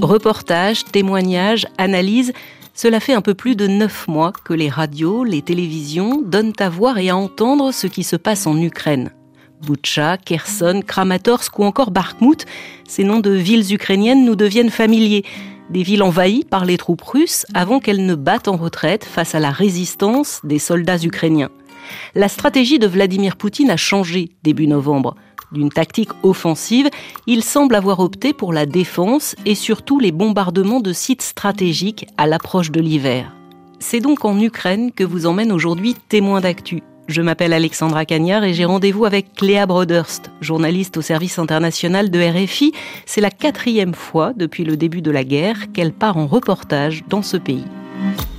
Reportages, 0.00 0.84
témoignages, 0.84 1.68
analyses, 1.78 2.32
cela 2.74 2.98
fait 2.98 3.12
un 3.12 3.20
peu 3.20 3.34
plus 3.34 3.54
de 3.54 3.68
neuf 3.68 4.08
mois 4.08 4.32
que 4.32 4.52
les 4.52 4.68
radios, 4.68 5.22
les 5.22 5.40
télévisions 5.40 6.20
donnent 6.20 6.52
à 6.58 6.68
voir 6.68 6.98
et 6.98 7.10
à 7.10 7.16
entendre 7.16 7.70
ce 7.70 7.86
qui 7.86 8.02
se 8.02 8.16
passe 8.16 8.48
en 8.48 8.60
Ukraine. 8.60 9.12
Butcha, 9.64 10.16
Kherson, 10.16 10.82
Kramatorsk 10.84 11.56
ou 11.60 11.62
encore 11.62 11.92
Bakhmut, 11.92 12.44
ces 12.88 13.04
noms 13.04 13.20
de 13.20 13.30
villes 13.30 13.72
ukrainiennes 13.72 14.24
nous 14.24 14.34
deviennent 14.34 14.70
familiers. 14.70 15.24
Des 15.70 15.84
villes 15.84 16.02
envahies 16.02 16.44
par 16.44 16.64
les 16.64 16.76
troupes 16.76 17.02
russes 17.02 17.46
avant 17.54 17.78
qu'elles 17.78 18.04
ne 18.04 18.16
battent 18.16 18.48
en 18.48 18.56
retraite 18.56 19.04
face 19.04 19.36
à 19.36 19.40
la 19.40 19.52
résistance 19.52 20.40
des 20.42 20.58
soldats 20.58 20.98
ukrainiens. 21.04 21.50
La 22.16 22.28
stratégie 22.28 22.80
de 22.80 22.88
Vladimir 22.88 23.36
Poutine 23.36 23.70
a 23.70 23.76
changé 23.76 24.30
début 24.42 24.66
novembre. 24.66 25.14
D'une 25.54 25.70
tactique 25.70 26.10
offensive, 26.24 26.90
il 27.28 27.44
semble 27.44 27.76
avoir 27.76 28.00
opté 28.00 28.32
pour 28.32 28.52
la 28.52 28.66
défense 28.66 29.36
et 29.46 29.54
surtout 29.54 30.00
les 30.00 30.10
bombardements 30.10 30.80
de 30.80 30.92
sites 30.92 31.22
stratégiques 31.22 32.06
à 32.18 32.26
l'approche 32.26 32.72
de 32.72 32.80
l'hiver. 32.80 33.32
C'est 33.78 34.00
donc 34.00 34.24
en 34.24 34.36
Ukraine 34.40 34.90
que 34.90 35.04
vous 35.04 35.26
emmène 35.26 35.52
aujourd'hui 35.52 35.94
témoin 36.08 36.40
d'actu. 36.40 36.82
Je 37.06 37.22
m'appelle 37.22 37.52
Alexandra 37.52 38.04
Cagnard 38.04 38.42
et 38.42 38.52
j'ai 38.52 38.64
rendez-vous 38.64 39.04
avec 39.04 39.32
Cléa 39.34 39.66
Broderst, 39.66 40.32
journaliste 40.40 40.96
au 40.96 41.02
service 41.02 41.38
international 41.38 42.10
de 42.10 42.18
RFI. 42.18 42.72
C'est 43.06 43.20
la 43.20 43.30
quatrième 43.30 43.94
fois 43.94 44.32
depuis 44.34 44.64
le 44.64 44.76
début 44.76 45.02
de 45.02 45.12
la 45.12 45.22
guerre 45.22 45.70
qu'elle 45.72 45.92
part 45.92 46.16
en 46.16 46.26
reportage 46.26 47.04
dans 47.08 47.22
ce 47.22 47.36
pays. 47.36 47.64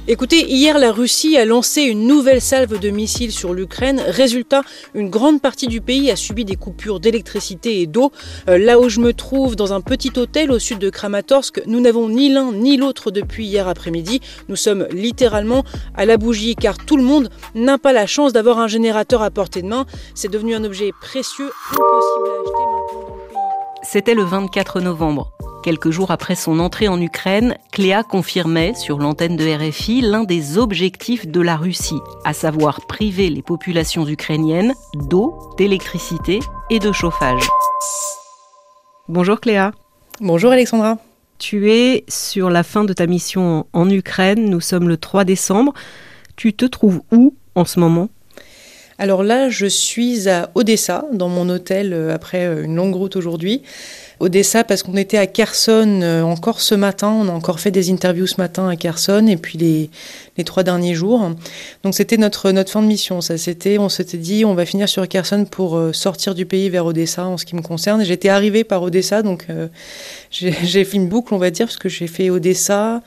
Écoutez, 0.08 0.46
hier, 0.46 0.78
la 0.78 0.92
Russie 0.92 1.36
a 1.36 1.46
lancé 1.46 1.82
une 1.82 2.06
nouvelle 2.06 2.40
salve 2.40 2.80
de 2.80 2.92
missiles 2.92 3.32
sur 3.32 3.56
l'Ukraine. 3.56 4.00
Résultat, 4.08 4.62
une 4.94 5.10
grande 5.10 5.42
partie 5.42 5.66
du 5.66 5.82
pays 5.82 6.12
a 6.12 6.16
subi 6.16 6.46
des 6.46 6.56
coupures 6.56 7.00
d'électricité 7.00 7.82
et 7.82 7.88
d'eau. 7.88 8.12
Euh, 8.48 8.60
là 8.60 8.80
où 8.80 8.88
je 8.88 9.00
me 9.00 9.14
trouve, 9.14 9.56
dans 9.56 9.74
un 9.74 9.82
petit 9.82 10.12
hôtel 10.16 10.52
au 10.52 10.60
sud 10.60 10.78
de 10.78 10.92
Kramatorsk, 10.92 11.64
nous 11.66 11.80
n'avons 11.80 12.08
ni 12.08 12.32
l'un 12.32 12.52
ni 12.52 12.78
l'autre 12.78 13.10
depuis 13.10 13.48
hier 13.48 13.68
après-midi. 13.68 14.22
Nous 14.48 14.56
sommes 14.56 14.86
littéralement 14.92 15.64
à 15.96 16.06
la 16.06 16.18
bougie 16.18 16.56
car 16.56 16.78
tout 16.78 16.98
le 16.98 17.04
monde 17.04 17.32
n'a 17.56 17.80
pas 17.80 17.92
la 17.92 18.06
chance 18.06 18.32
d'avoir 18.32 18.60
un 18.60 18.68
générateur 18.68 19.24
à 19.24 19.32
portée 19.32 19.64
de 19.64 19.68
main. 19.68 19.88
C'est 20.14 20.32
devenu 20.32 20.54
un 20.54 20.64
objet 20.64 20.92
précieux, 21.02 21.50
impossible 21.72 22.30
à 22.30 22.38
acheter 22.38 22.54
maintenant 22.54 22.94
dans 22.94 23.10
le 23.10 23.28
pays. 23.30 23.38
C'était 23.82 24.14
le 24.14 24.24
24 24.24 24.82
novembre. 24.82 25.32
Quelques 25.66 25.90
jours 25.90 26.12
après 26.12 26.36
son 26.36 26.60
entrée 26.60 26.88
en 26.88 27.02
Ukraine, 27.02 27.58
Cléa 27.72 28.04
confirmait 28.04 28.76
sur 28.76 29.00
l'antenne 29.00 29.36
de 29.36 29.46
RFI 29.46 30.02
l'un 30.02 30.24
des 30.24 30.60
objectifs 30.60 31.26
de 31.26 31.42
la 31.42 31.58
Russie, 31.58 31.98
à 32.24 32.34
savoir 32.34 32.86
priver 32.86 33.32
les 33.32 33.42
populations 33.42 34.08
ukrainiennes 34.08 34.76
d'eau, 35.10 35.34
d'électricité 35.58 36.40
et 36.70 36.78
de 36.78 36.92
chauffage. 36.92 37.50
Bonjour 39.08 39.40
Cléa. 39.42 39.72
Bonjour 40.22 40.52
Alexandra. 40.52 41.00
Tu 41.40 41.72
es 41.72 42.06
sur 42.10 42.52
la 42.52 42.62
fin 42.62 42.84
de 42.84 42.94
ta 42.94 43.08
mission 43.08 43.66
en 43.74 43.90
Ukraine, 43.90 44.48
nous 44.48 44.62
sommes 44.62 44.88
le 44.88 44.98
3 44.98 45.24
décembre. 45.24 45.74
Tu 46.36 46.54
te 46.54 46.66
trouves 46.66 47.02
où 47.12 47.34
en 47.56 47.66
ce 47.66 47.80
moment? 47.80 48.10
Alors 48.98 49.24
là, 49.24 49.50
je 49.50 49.66
suis 49.66 50.30
à 50.30 50.50
Odessa, 50.56 51.06
dans 51.12 51.28
mon 51.28 51.50
hôtel, 51.50 51.92
euh, 51.92 52.14
après 52.14 52.46
euh, 52.46 52.64
une 52.64 52.76
longue 52.76 52.96
route 52.96 53.18
aujourd'hui. 53.18 53.62
Odessa 54.22 54.64
parce 54.64 54.84
qu'on 54.84 54.96
était 54.96 55.18
à 55.18 55.28
Kherson 55.28 56.00
euh, 56.02 56.22
encore 56.22 56.62
ce 56.62 56.76
matin. 56.76 57.10
On 57.10 57.28
a 57.28 57.32
encore 57.34 57.60
fait 57.60 57.72
des 57.72 57.92
interviews 57.92 58.28
ce 58.28 58.40
matin 58.40 58.70
à 58.70 58.78
Kherson 58.78 59.28
et 59.28 59.36
puis 59.36 59.58
les, 59.58 60.44
trois 60.46 60.64
derniers 60.64 60.96
jours. 60.96 61.30
Donc 61.84 61.94
c'était 61.94 62.16
notre, 62.16 62.52
notre 62.52 62.72
fin 62.72 62.82
de 62.82 62.88
mission. 62.88 63.20
Ça, 63.20 63.38
c'était, 63.38 63.78
on 63.78 63.90
s'était 63.90 64.18
dit, 64.18 64.46
on 64.46 64.54
va 64.54 64.66
finir 64.66 64.88
sur 64.88 65.06
Kherson 65.10 65.44
pour 65.44 65.78
sortir 65.92 66.34
du 66.34 66.46
pays 66.46 66.70
vers 66.70 66.86
Odessa 66.86 67.26
en 67.26 67.38
ce 67.38 67.44
qui 67.44 67.58
me 67.58 67.62
concerne. 67.62 68.06
J'étais 68.06 68.30
arrivée 68.30 68.64
par 68.64 68.82
Odessa, 68.84 69.22
donc 69.22 69.48
j'ai 70.32 70.86
fait 70.86 70.96
une 70.96 71.10
boucle, 71.10 71.34
on 71.34 71.38
va 71.38 71.52
dire, 71.52 71.66
parce 71.66 71.78
que 71.78 71.90
j'ai 71.90 72.08
fait 72.08 72.30
Odessa. 72.30 73.02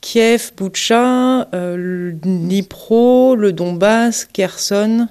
Kiev, 0.00 0.52
Boucha, 0.56 1.48
euh, 1.54 2.12
Dnipro, 2.12 3.34
le 3.34 3.52
Donbass, 3.52 4.26
Kherson, 4.32 5.08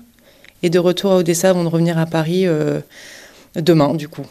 et 0.63 0.69
de 0.69 0.79
retour 0.79 1.11
à 1.11 1.17
Odessa 1.17 1.49
avant 1.49 1.63
de 1.63 1.69
revenir 1.69 1.97
à 1.97 2.05
Paris 2.05 2.45
demain, 3.55 3.93
du 3.93 4.07
coup. 4.07 4.25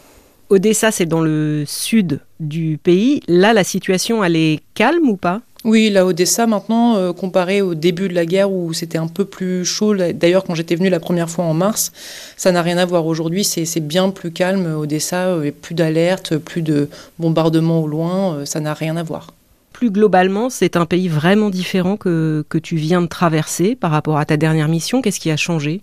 Odessa, 0.49 0.93
c'est 0.93 1.07
dans 1.07 1.21
le 1.21 1.65
sud 1.67 2.21
du 2.39 2.79
pays. 2.83 3.21
Là, 3.27 3.53
la 3.53 3.65
situation, 3.65 4.23
elle 4.23 4.37
est 4.37 4.61
calme 4.75 5.09
ou 5.09 5.17
pas? 5.17 5.41
Oui, 5.65 5.91
là, 5.91 6.07
Odessa, 6.07 6.47
maintenant, 6.47 6.97
euh, 6.97 7.13
comparé 7.13 7.61
au 7.61 7.75
début 7.75 8.09
de 8.09 8.15
la 8.15 8.25
guerre 8.25 8.53
où 8.53 8.73
c'était 8.73 8.99
un 8.99 9.09
peu 9.09 9.25
plus 9.25 9.65
chaud, 9.65 9.97
d'ailleurs, 9.97 10.45
quand 10.45 10.55
j'étais 10.55 10.77
venue 10.77 10.91
la 10.91 11.01
première 11.01 11.29
fois 11.29 11.45
en 11.45 11.55
mars, 11.55 11.91
ça 12.37 12.53
n'a 12.53 12.63
rien 12.63 12.79
à 12.79 12.85
voir. 12.85 13.05
Aujourd'hui, 13.07 13.43
c'est 13.43 13.81
bien 13.81 14.11
plus 14.11 14.31
calme. 14.31 14.73
Odessa, 14.79 15.27
euh, 15.27 15.51
plus 15.51 15.75
d'alerte, 15.75 16.37
plus 16.37 16.63
de 16.63 16.89
bombardements 17.19 17.83
au 17.83 17.89
loin, 17.89 18.37
euh, 18.37 18.45
ça 18.45 18.61
n'a 18.61 18.75
rien 18.75 18.97
à 18.97 19.03
voir. 19.03 19.35
Plus 19.73 19.91
globalement, 19.91 20.49
c'est 20.49 20.77
un 20.77 20.87
pays 20.87 21.09
vraiment 21.09 21.51
différent 21.51 21.97
que, 21.97 22.45
que 22.49 22.59
tu 22.59 22.77
viens 22.77 23.03
de 23.03 23.09
traverser 23.09 23.75
par 23.75 23.91
rapport 23.91 24.19
à 24.19 24.25
ta 24.25 24.37
dernière 24.37 24.69
mission. 24.69 25.03
Qu'est-ce 25.03 25.19
qui 25.19 25.33
a 25.33 25.37
changé? 25.37 25.83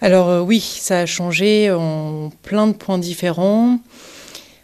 Alors 0.00 0.28
euh, 0.28 0.40
oui, 0.40 0.60
ça 0.60 1.00
a 1.00 1.06
changé 1.06 1.70
en 1.70 2.30
plein 2.42 2.66
de 2.66 2.72
points 2.72 2.98
différents. 2.98 3.78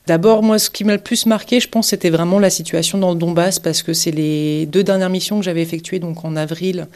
D'abord, 0.06 0.42
moi, 0.42 0.58
ce 0.58 0.68
qui 0.68 0.82
m'a 0.82 0.94
le 0.94 1.00
plus 1.00 1.26
marqué, 1.26 1.60
je 1.60 1.68
pense, 1.68 1.88
c'était 1.88 2.10
vraiment 2.10 2.40
la 2.40 2.50
situation 2.50 2.98
dans 2.98 3.12
le 3.12 3.18
Donbass, 3.18 3.60
parce 3.60 3.82
que 3.82 3.92
c'est 3.92 4.10
les 4.10 4.66
deux 4.66 4.82
dernières 4.82 5.10
missions 5.10 5.38
que 5.38 5.44
j'avais 5.44 5.62
effectuées, 5.62 6.00
donc 6.00 6.24
en 6.24 6.34
avril 6.34 6.88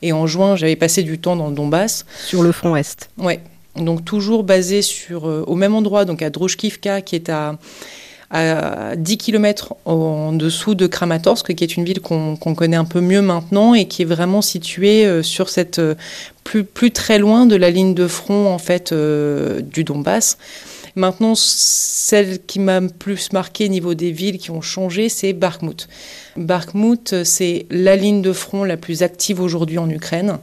et 0.00 0.12
en 0.12 0.28
juin, 0.28 0.54
j'avais 0.54 0.76
passé 0.76 1.02
du 1.02 1.18
temps 1.18 1.34
dans 1.34 1.48
le 1.48 1.54
Donbass. 1.54 2.06
Sur 2.24 2.42
le 2.42 2.52
front 2.52 2.76
Est. 2.76 3.10
Ouais. 3.18 3.40
Donc 3.74 4.04
toujours 4.04 4.44
basé 4.44 4.82
sur 4.82 5.26
euh, 5.26 5.42
au 5.46 5.56
même 5.56 5.74
endroit, 5.74 6.04
donc 6.04 6.22
à 6.22 6.30
Drochkivka, 6.30 7.00
qui 7.00 7.16
est 7.16 7.30
à 7.30 7.58
à 8.32 8.96
10 8.96 9.18
km 9.18 9.74
en 9.84 10.32
dessous 10.32 10.74
de 10.74 10.86
Kramatorsk, 10.86 11.54
qui 11.54 11.64
est 11.64 11.76
une 11.76 11.84
ville 11.84 12.00
qu'on 12.00 12.36
connaît 12.36 12.76
un 12.78 12.86
peu 12.86 13.02
mieux 13.02 13.20
maintenant 13.20 13.74
et 13.74 13.86
qui 13.86 14.02
est 14.02 14.06
vraiment 14.06 14.40
située 14.40 15.04
euh, 15.04 15.22
sur 15.22 15.50
cette 15.50 15.78
euh, 15.78 15.94
plus, 16.42 16.90
très 16.90 17.18
loin 17.18 17.44
de 17.44 17.56
la 17.56 17.70
ligne 17.70 17.94
de 17.94 18.06
front 18.06 18.48
en 18.48 18.58
fait 18.58 18.92
euh, 18.92 19.60
du 19.60 19.84
Donbass. 19.84 20.38
Maintenant, 20.96 21.34
celle 21.34 22.42
qui 22.44 22.58
m'a 22.58 22.80
plus 22.80 23.32
marqué 23.32 23.66
au 23.66 23.68
niveau 23.68 23.94
des 23.94 24.10
villes 24.10 24.38
qui 24.38 24.50
ont 24.50 24.60
changé, 24.60 25.08
c'est 25.08 25.32
Bakhmut. 25.32 25.88
Bakhmut, 26.36 27.24
c'est 27.24 27.66
la 27.70 27.96
ligne 27.96 28.22
de 28.22 28.32
front 28.32 28.64
la 28.64 28.76
plus 28.76 29.02
active 29.02 29.40
aujourd'hui 29.40 29.78
en 29.78 29.88
Ukraine 29.88 30.38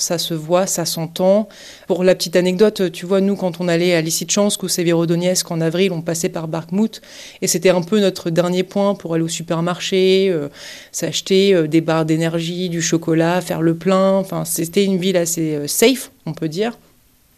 ça 0.00 0.18
se 0.18 0.34
voit, 0.34 0.66
ça 0.66 0.84
s'entend. 0.84 1.48
Pour 1.86 2.04
la 2.04 2.14
petite 2.14 2.36
anecdote, 2.36 2.90
tu 2.92 3.06
vois, 3.06 3.20
nous, 3.20 3.36
quand 3.36 3.60
on 3.60 3.68
allait 3.68 3.94
à 3.94 4.00
Lysychansk 4.00 4.62
ou 4.62 4.68
Severodonetsk 4.68 5.50
en 5.50 5.60
avril, 5.60 5.92
on 5.92 6.02
passait 6.02 6.28
par 6.28 6.48
Bakhmut, 6.48 7.00
et 7.42 7.46
c'était 7.46 7.70
un 7.70 7.82
peu 7.82 8.00
notre 8.00 8.30
dernier 8.30 8.62
point 8.62 8.94
pour 8.94 9.14
aller 9.14 9.24
au 9.24 9.28
supermarché, 9.28 10.28
euh, 10.30 10.48
s'acheter 10.92 11.54
euh, 11.54 11.66
des 11.66 11.80
barres 11.80 12.04
d'énergie, 12.04 12.68
du 12.68 12.82
chocolat, 12.82 13.40
faire 13.40 13.62
le 13.62 13.74
plein. 13.74 14.14
Enfin, 14.14 14.44
c'était 14.44 14.84
une 14.84 14.98
ville 14.98 15.16
assez 15.16 15.54
euh, 15.54 15.66
safe, 15.66 16.10
on 16.26 16.32
peut 16.32 16.48
dire. 16.48 16.78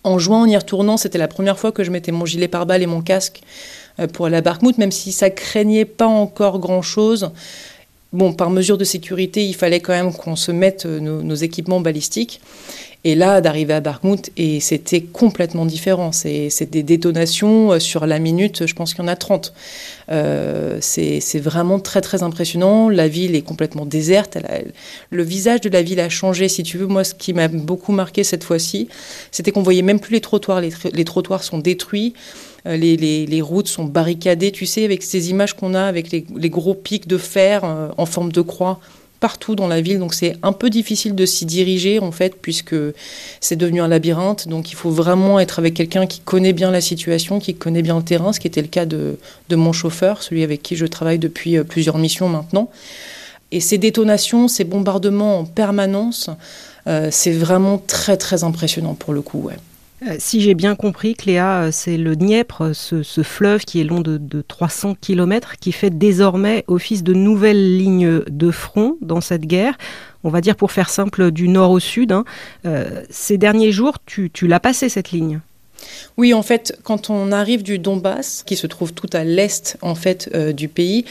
En 0.05 0.19
juin, 0.19 0.43
en 0.43 0.47
y 0.47 0.57
retournant, 0.57 0.97
c'était 0.97 1.19
la 1.19 1.29
première 1.29 1.59
fois 1.59 1.73
que 1.73 1.85
je 1.85 1.91
mettais 1.91 2.13
mon 2.13 2.27
gilet 2.27 2.49
pare-balles 2.49 2.83
et 2.83 2.87
mon 2.87 3.03
casque 3.03 3.43
pour 4.15 4.27
à 4.27 4.41
Bakhmut, 4.41 4.79
même 4.79 4.91
si 4.91 5.13
ça 5.13 5.29
craignait 5.29 5.85
pas 5.85 6.07
encore 6.07 6.59
grand-chose. 6.59 7.31
Bon, 8.13 8.35
par 8.35 8.51
mesure 8.51 8.77
de 8.77 8.85
sécurité, 8.85 9.45
il 9.47 9.55
fallait 9.55 9.81
quand 9.81 9.95
même 9.95 10.13
qu'on 10.13 10.37
se 10.37 10.53
mette 10.53 10.85
euh, 10.85 11.01
nos, 11.01 11.35
équipements 11.35 11.81
balistiques. 11.81 12.43
Et 13.05 13.17
là, 13.17 13.41
d'arriver 13.41 13.75
à 13.75 13.81
Bakhmut, 13.81 14.31
et 14.37 14.61
c'était 14.61 15.01
complètement 15.01 15.67
différent. 15.67 16.13
C'est 16.13 16.71
des 16.71 16.85
détonations 16.85 17.73
euh, 17.73 17.79
sur 17.81 18.07
la 18.07 18.21
minute, 18.21 18.67
je 18.67 18.75
pense 18.75 18.95
qu'il 18.95 19.03
y 19.03 19.07
en 19.07 19.09
a 19.09 19.17
30. 19.17 19.53
Euh, 20.11 20.79
c'est 20.81 21.41
vraiment 21.41 21.81
très, 21.81 22.01
très 22.01 22.23
impressionnant. 22.23 22.89
La 22.89 23.09
ville 23.09 23.35
est 23.35 23.43
complètement 23.43 23.87
déserte. 23.87 24.39
le 25.11 25.23
visage 25.23 25.63
de 25.63 25.69
la 25.69 25.83
ville 25.83 25.99
a 25.99 26.09
changé, 26.09 26.49
si 26.49 26.63
tu 26.63 26.79
veux. 26.79 26.87
Moi, 26.87 27.03
ce 27.03 27.15
qui 27.15 27.33
m'a 27.33 27.49
beaucoup 27.49 27.93
marqué 27.93 28.23
cette 28.23 28.45
fois-ci, 28.45 28.89
c'était 29.33 29.51
qu'on 29.51 29.63
voyait 29.63 29.83
même 29.83 29.99
plus 29.99 30.13
les 30.13 30.21
trottoirs. 30.21 30.61
les 30.61 31.05
trottoirs 31.05 31.43
sont 31.43 31.59
détruits. 31.59 32.15
Euh, 32.67 32.77
les, 32.77 33.41
routes 33.43 33.69
sont 33.69 33.85
barricadées, 33.85 34.53
tu 34.53 34.67
sais, 34.67 34.85
avec 34.85 35.03
ces 35.03 35.31
images 35.31 35.55
qu'on 35.55 35.75
a, 35.75 35.83
avec 35.83 36.11
les, 36.13 36.51
gros 36.51 36.75
pics 36.75 37.09
de 37.09 37.19
fer 37.19 37.65
en 37.97 38.07
forme 38.07 38.31
de 38.31 38.41
croix 38.41 38.79
partout 39.23 39.55
dans 39.55 39.69
la 39.69 39.81
ville. 39.81 40.01
Donc 40.01 40.15
c'est 40.15 40.37
un 40.43 40.53
peu 40.53 40.69
difficile 40.69 41.15
de 41.15 41.25
s'y 41.25 41.47
diriger, 41.47 42.01
en 42.01 42.11
fait, 42.11 42.35
puisque 42.43 42.75
c'est 43.41 43.55
devenu 43.55 43.81
un 43.81 43.87
labyrinthe. 43.87 44.49
Donc 44.49 44.73
il 44.73 44.75
faut 44.75 44.91
vraiment 44.91 45.39
être 45.39 45.61
avec 45.61 45.75
quelqu'un 45.75 46.07
qui 46.07 46.19
connaît 46.21 46.53
bien 46.53 46.73
la 46.73 46.81
situation, 46.81 47.39
qui 47.39 47.55
connaît 47.55 47.83
bien 47.83 47.97
le 47.97 48.03
terrain, 48.03 48.33
ce 48.33 48.41
qui 48.41 48.49
était 48.49 48.61
le 48.61 48.69
cas 48.69 48.85
de, 48.85 49.17
mon 49.53 49.73
chauffeur, 49.73 50.23
celui 50.23 50.43
avec 50.43 50.63
qui 50.63 50.75
je 50.75 50.87
travaille 50.87 51.21
depuis 51.21 51.57
euh, 51.57 51.63
plusieurs 51.63 51.99
missions 51.99 52.29
maintenant. 52.29 52.69
Et 53.53 53.61
ces 53.61 53.79
détonations, 53.79 54.49
ces 54.49 54.65
bombardements 54.65 55.39
en 55.39 55.45
permanence, 55.45 56.31
c'est 57.11 57.33
vraiment 57.33 57.79
très 57.79 58.17
très 58.17 58.43
impressionnant 58.43 58.95
pour 58.95 59.13
le 59.13 59.21
coup. 59.21 59.39
Ouais. 59.39 59.59
Euh, 60.07 60.17
si 60.19 60.41
j'ai 60.41 60.55
bien 60.55 60.75
compris, 60.75 61.15
Cléa, 61.15 61.63
euh, 61.63 61.69
c'est 61.71 61.97
le 61.97 62.17
Dniepr, 62.17 62.75
ce, 62.75 63.23
fleuve 63.23 63.65
qui 63.65 63.81
est 63.81 63.85
long 63.85 64.01
de, 64.01 64.43
300 64.43 64.97
km, 65.01 65.55
qui 65.61 65.73
fait 65.73 65.91
désormais 65.91 66.65
office 66.67 67.03
de 67.03 67.13
nouvelle 67.15 67.79
ligne 67.79 68.21
de 68.29 68.51
front 68.51 68.97
dans 69.01 69.21
cette 69.21 69.47
guerre. 69.47 69.77
On 70.25 70.31
va 70.31 70.41
dire, 70.41 70.57
pour 70.57 70.73
faire 70.73 70.91
simple, 70.91 71.31
du 71.31 71.49
nord 71.49 71.71
au 71.71 71.81
sud. 71.81 72.13
Hein. 72.13 72.25
Euh, 72.67 73.03
ces 73.11 73.39
derniers 73.39 73.73
jours, 73.73 73.99
tu, 74.05 74.31
l'as 74.43 74.61
passé 74.61 74.89
cette 74.89 75.13
ligne? 75.13 75.41
Oui, 76.17 76.35
en 76.35 76.43
fait, 76.43 76.79
quand 76.83 77.11
on 77.11 77.33
arrive 77.33 77.63
du 77.63 77.79
Donbass, 77.79 78.43
qui 78.45 78.57
se 78.57 78.67
trouve 78.67 78.93
tout 78.93 79.11
à 79.13 79.25
l'est 79.25 79.77
en 79.83 79.95
fait 79.95 80.31
euh, 80.35 80.53
du 80.53 80.69
pays, 80.69 81.05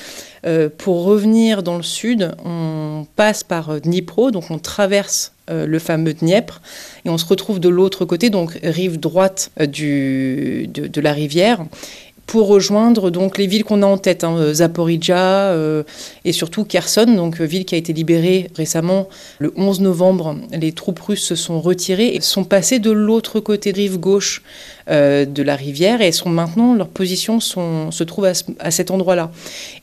euh, 0.46 0.70
pour 0.76 1.04
revenir 1.04 1.64
dans 1.64 1.78
le 1.78 1.84
sud, 1.84 2.32
on 2.44 3.06
passe 3.16 3.44
par 3.44 3.82
Dnipro, 3.82 4.32
donc 4.32 4.52
on 4.52 4.60
traverse 4.60 5.34
le 5.54 5.80
fameux 5.80 6.14
Dniepr, 6.14 6.62
et 7.04 7.10
on 7.10 7.18
se 7.18 7.26
retrouve 7.26 7.60
de 7.60 7.68
l'autre 7.68 8.06
côté, 8.06 8.30
donc 8.30 8.58
rive 8.64 9.02
droite 9.02 9.52
de, 9.60 11.02
la 11.02 11.12
rivière 11.12 11.66
pour 12.32 12.48
rejoindre 12.48 13.12
donc 13.12 13.38
les 13.38 13.46
villes 13.46 13.66
qu'on 13.66 13.82
a 13.82 13.86
en 13.86 13.98
tête, 13.98 14.24
hein, 14.24 14.38
euh, 14.38 14.54
Zaporizhia 14.54 15.18
euh, 15.18 15.84
et 16.24 16.32
surtout 16.32 16.64
Kherson, 16.64 17.04
donc 17.08 17.42
euh, 17.42 17.44
ville 17.44 17.66
qui 17.66 17.76
a 17.76 17.78
été 17.78 17.92
libérée 17.92 18.50
récemment 18.56 19.10
le 19.40 19.52
11 19.58 19.82
novembre. 19.82 20.38
Les 20.54 20.72
troupes 20.72 21.02
russes 21.02 21.26
se 21.26 21.36
sont 21.36 21.60
retirées 21.60 22.16
et 22.16 22.22
sont 22.22 22.46
passées 22.46 22.80
de 22.80 22.90
l'autre 22.90 23.42
côté, 23.42 23.72
rive 23.72 23.98
gauche 23.98 24.44
de 24.90 25.44
la 25.44 25.56
rivière 25.56 26.02
et 26.02 26.12
sont 26.12 26.28
maintenant, 26.30 26.74
leur 26.74 26.90
position 26.90 27.40
sont, 27.40 27.92
se 27.92 28.04
trouve 28.04 28.26
à, 28.26 28.72
cet 28.72 28.92
endroit-là. 28.92 29.32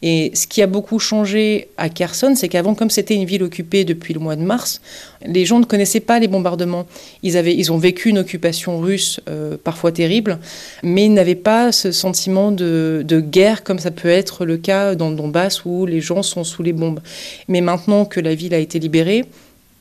Et 0.03 0.33
ce 0.35 0.47
qui 0.47 0.61
a 0.61 0.67
beaucoup 0.67 0.99
changé 0.99 1.69
à 1.79 1.89
Kherson, 1.89 2.35
c'est 2.37 2.49
qu'avant, 2.49 2.75
comme 2.75 2.91
c'était 2.91 3.15
une 3.15 3.25
ville 3.25 3.43
occupée 3.43 3.85
depuis 3.85 4.13
le 4.13 4.21
mois 4.21 4.37
de 4.37 4.43
mars, 4.43 4.83
les 5.25 5.47
gens 5.47 5.61
ne 5.61 5.65
connaissaient 5.65 6.01
pas 6.01 6.19
les 6.19 6.29
bombardements. 6.29 6.85
Ils, 7.23 7.39
avaient, 7.39 7.55
ils 7.55 7.73
ont 7.73 7.79
vécu 7.79 8.11
une 8.11 8.19
occupation 8.19 8.81
russe 8.81 9.21
parfois 9.65 9.93
terrible, 9.93 10.41
mais 10.83 11.07
ils 11.07 11.15
n'avaient 11.15 11.35
pas 11.37 11.73
ce 11.73 11.91
sentiment 11.91 12.38
de, 12.51 13.21
guerre 13.21 13.65
comme 13.65 13.79
ça 13.79 13.91
peut 13.91 14.09
être 14.09 14.45
le 14.45 14.57
cas 14.57 14.95
dans 14.95 15.11
le 15.11 15.17
Donbass 15.17 15.65
où 15.65 15.87
les 15.87 16.01
gens 16.01 16.23
sont 16.23 16.45
sous 16.45 16.63
les 16.63 16.73
bombes. 16.73 17.01
Mais 17.49 17.61
maintenant 17.61 18.05
que 18.05 18.21
la 18.21 18.35
ville 18.35 18.55
a 18.55 18.59
été 18.59 18.79
libérée, 18.79 19.25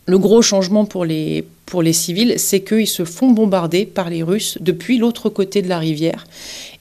le 0.06 0.18
gros 0.18 0.42
changement 0.42 0.86
pour 0.86 1.04
les, 1.04 1.46
pour 1.66 1.82
les 1.82 1.92
civils, 1.92 2.36
c'est 2.38 2.62
qu'ils 2.62 2.88
se 2.88 3.04
font 3.04 3.32
bombarder 3.32 3.86
par 3.86 4.10
les 4.10 4.24
Russes 4.24 4.58
depuis 4.62 4.98
l'autre 4.98 5.30
côté 5.30 5.62
de 5.62 5.68
la 5.68 5.80
rivière. 5.80 6.26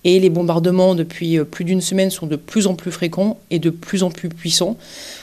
Et 0.05 0.21
les 0.21 0.31
bombardements 0.31 0.95
depuis 0.95 1.37
euh, 1.37 1.45
plus 1.45 1.65
d'une 1.65 1.81
semaine 1.81 2.11
sont 2.11 2.29
de 2.29 2.37
plus 2.37 2.69
en 2.69 2.75
plus 2.75 2.93
fréquents 2.93 3.41
et 3.51 3.59
de 3.59 3.71
plus 3.71 4.05
en 4.05 4.11
plus 4.11 4.29
puissants. 4.29 4.77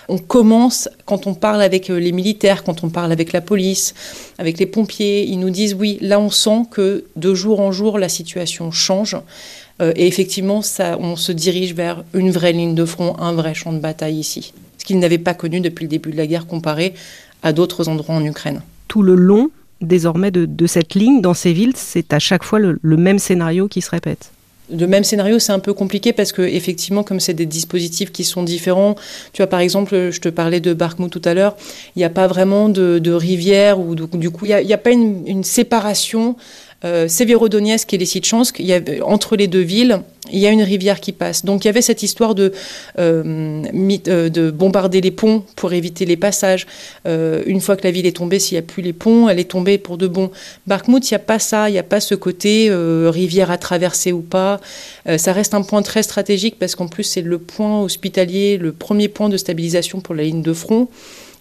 On 0.09 0.17
commence, 0.17 0.89
quand 1.05 1.25
on 1.27 1.33
parle 1.33 1.61
avec 1.61 1.89
euh, 1.89 1.97
les 1.97 2.11
militaires, 2.11 2.65
quand 2.65 2.83
on 2.83 2.89
parle 2.89 3.13
avec 3.13 3.31
la 3.31 3.39
police, 3.39 3.94
avec 4.38 4.59
les 4.59 4.65
pompiers, 4.65 5.23
ils 5.23 5.39
nous 5.39 5.50
disent 5.50 5.73
oui, 5.73 5.97
là 6.01 6.19
on 6.19 6.29
sent 6.29 6.63
que 6.69 7.05
de 7.15 7.33
jour 7.33 7.61
en 7.61 7.71
jour 7.71 7.97
la 7.97 8.09
situation 8.09 8.71
change. 8.71 9.15
Euh, 9.81 9.91
et 9.95 10.07
effectivement, 10.07 10.61
ça, 10.61 10.97
on 10.99 11.15
se 11.15 11.31
dirige 11.31 11.73
vers 11.73 12.03
une 12.13 12.31
vraie 12.31 12.53
ligne 12.53 12.75
de 12.75 12.85
front, 12.85 13.15
un 13.19 13.33
vrai 13.33 13.53
champ 13.53 13.73
de 13.73 13.79
bataille 13.79 14.17
ici. 14.17 14.53
Ce 14.77 14.85
qu'ils 14.85 14.99
n'avaient 14.99 15.17
pas 15.17 15.33
connu 15.33 15.61
depuis 15.61 15.83
le 15.83 15.89
début 15.89 16.11
de 16.11 16.17
la 16.17 16.27
guerre 16.27 16.45
comparé 16.45 16.93
à 17.41 17.53
d'autres 17.53 17.89
endroits 17.89 18.15
en 18.15 18.23
Ukraine. 18.23 18.61
Tout 18.87 19.01
le 19.01 19.15
long, 19.15 19.49
désormais, 19.81 20.31
de, 20.31 20.67
cette 20.67 20.95
ligne, 20.95 21.21
dans 21.21 21.33
ces 21.33 21.53
villes, 21.53 21.73
c'est 21.75 22.13
à 22.13 22.19
chaque 22.19 22.43
fois 22.43 22.59
le, 22.59 22.97
même 22.97 23.19
scénario 23.19 23.67
qui 23.67 23.81
se 23.81 23.89
répète 23.89 24.31
le 24.71 24.87
même 24.87 25.03
scénario, 25.03 25.39
c'est 25.39 25.51
un 25.51 25.59
peu 25.59 25.73
compliqué 25.73 26.13
parce 26.13 26.31
que 26.31 26.41
effectivement, 26.41 27.03
comme 27.03 27.19
c'est 27.19 27.33
des 27.33 27.45
dispositifs 27.45 28.13
qui 28.13 28.23
sont 28.23 28.43
différents, 28.43 28.95
tu 29.33 29.41
vois, 29.41 29.47
par 29.47 29.59
exemple, 29.59 30.09
je 30.09 30.19
te 30.21 30.29
parlais 30.29 30.61
de 30.61 30.73
Barkmouth 30.73 31.11
tout 31.11 31.21
à 31.25 31.33
l'heure, 31.33 31.57
il 31.95 31.99
n'y 31.99 32.05
a 32.05 32.09
pas 32.09 32.27
vraiment 32.27 32.69
de, 32.69 33.11
rivière 33.11 33.77
ou 33.77 33.93
du 33.93 34.29
coup, 34.31 34.45
il 34.45 34.65
n'y 34.65 34.73
a, 34.73 34.77
pas 34.77 34.91
une, 34.91 35.27
une 35.27 35.43
séparation 35.43 36.37
euh, 36.85 37.07
Severodonetsk 37.07 37.94
et 37.94 37.97
Lysychansk, 37.97 38.59
il 38.59 38.65
y 38.68 39.01
entre 39.01 39.35
les 39.35 39.47
deux 39.47 39.62
villes, 39.62 40.01
il 40.31 40.39
y 40.39 40.47
a 40.47 40.51
une 40.51 40.62
rivière 40.63 41.00
qui 41.00 41.12
passe. 41.12 41.45
Donc 41.45 41.63
il 41.63 41.68
y 41.68 41.69
avait 41.69 41.81
cette 41.81 42.03
histoire 42.03 42.35
de, 42.35 42.53
euh, 43.00 43.63
euh, 44.07 44.30
de 44.30 44.51
bombarder 44.51 45.00
les 45.01 45.12
ponts 45.12 45.44
pour 45.56 45.74
éviter 45.74 46.06
les 46.06 46.18
passages. 46.18 46.65
une 47.06 47.62
fois 47.62 47.75
que 47.75 47.83
la 47.83 47.91
ville 47.91 48.06
est 48.06 48.18
tombée, 48.18 48.39
s'il 48.39 48.56
n'y 48.56 48.59
a 48.59 48.68
plus 48.68 48.81
les 48.81 48.94
ponts, 48.94 49.30
elle 49.30 49.39
est 49.39 49.50
tombée 49.50 49.77
pour 49.77 49.97
de 49.97 50.07
bon. 50.07 50.31
Barkmout, 50.68 51.09
il 51.09 51.13
n'y 51.13 51.15
a 51.15 51.19
pas 51.19 51.39
ça, 51.39 51.69
il 51.69 51.74
n'y 51.74 51.80
a 51.80 51.83
pas 51.83 52.00
ce 52.00 52.15
côté 52.15 52.69
rivière 52.71 53.51
à 53.51 53.57
traverser 53.57 54.12
ou 54.12 54.21
pas. 54.21 54.59
ça 55.18 55.33
reste 55.33 55.53
un 55.53 55.62
point 55.62 55.81
très 55.81 56.03
stratégique 56.03 56.56
parce 56.59 56.75
qu'en 56.75 56.88
plus 56.88 57.03
c'est 57.03 57.21
le 57.21 57.38
point 57.38 57.81
hospitalier, 57.81 58.57
le 58.57 58.71
premier 58.71 59.07
point 59.07 59.29
de 59.29 59.38
stabilisation 59.38 60.00
pour 60.01 60.15
la 60.15 60.24
ligne 60.24 60.41
de 60.41 60.53
front. 60.53 60.88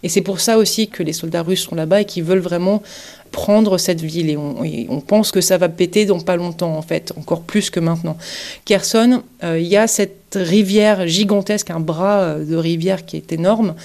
Et 0.03 0.09
c'est 0.09 0.21
pour 0.21 0.39
ça 0.39 0.57
aussi 0.57 0.89
que 0.89 1.01
les 1.01 1.13
soldats 1.13 1.41
russes 1.41 1.63
sont 1.63 1.75
là-bas 1.75 2.01
et 2.01 2.05
qu'ils 2.05 2.23
veulent 2.23 2.39
vraiment 2.39 2.83
prendre 3.31 3.77
cette 3.77 4.01
ville. 4.01 4.29
Et 4.29 4.37
on, 4.37 5.01
pense 5.01 5.31
que 5.31 5.41
ça 5.41 5.57
va 5.57 5.69
péter 5.69 6.05
dans 6.05 6.19
pas 6.19 6.35
longtemps, 6.35 6.77
en 6.77 6.81
fait, 6.81 7.13
encore 7.17 7.41
plus 7.41 7.69
que 7.69 7.79
maintenant. 7.79 8.17
Kherson, 8.65 9.23
euh, 9.43 9.59
il 9.59 9.67
y 9.67 9.77
a 9.77 9.87
cette 9.87 10.35
rivière 10.35 11.07
gigantesque, 11.07 11.71
un 11.71 11.79
bras 11.79 12.19
euh, 12.19 12.45
de 12.45 12.55
rivière 12.55 13.05
qui 13.05 13.17
est 13.17 13.31
énorme 13.31 13.75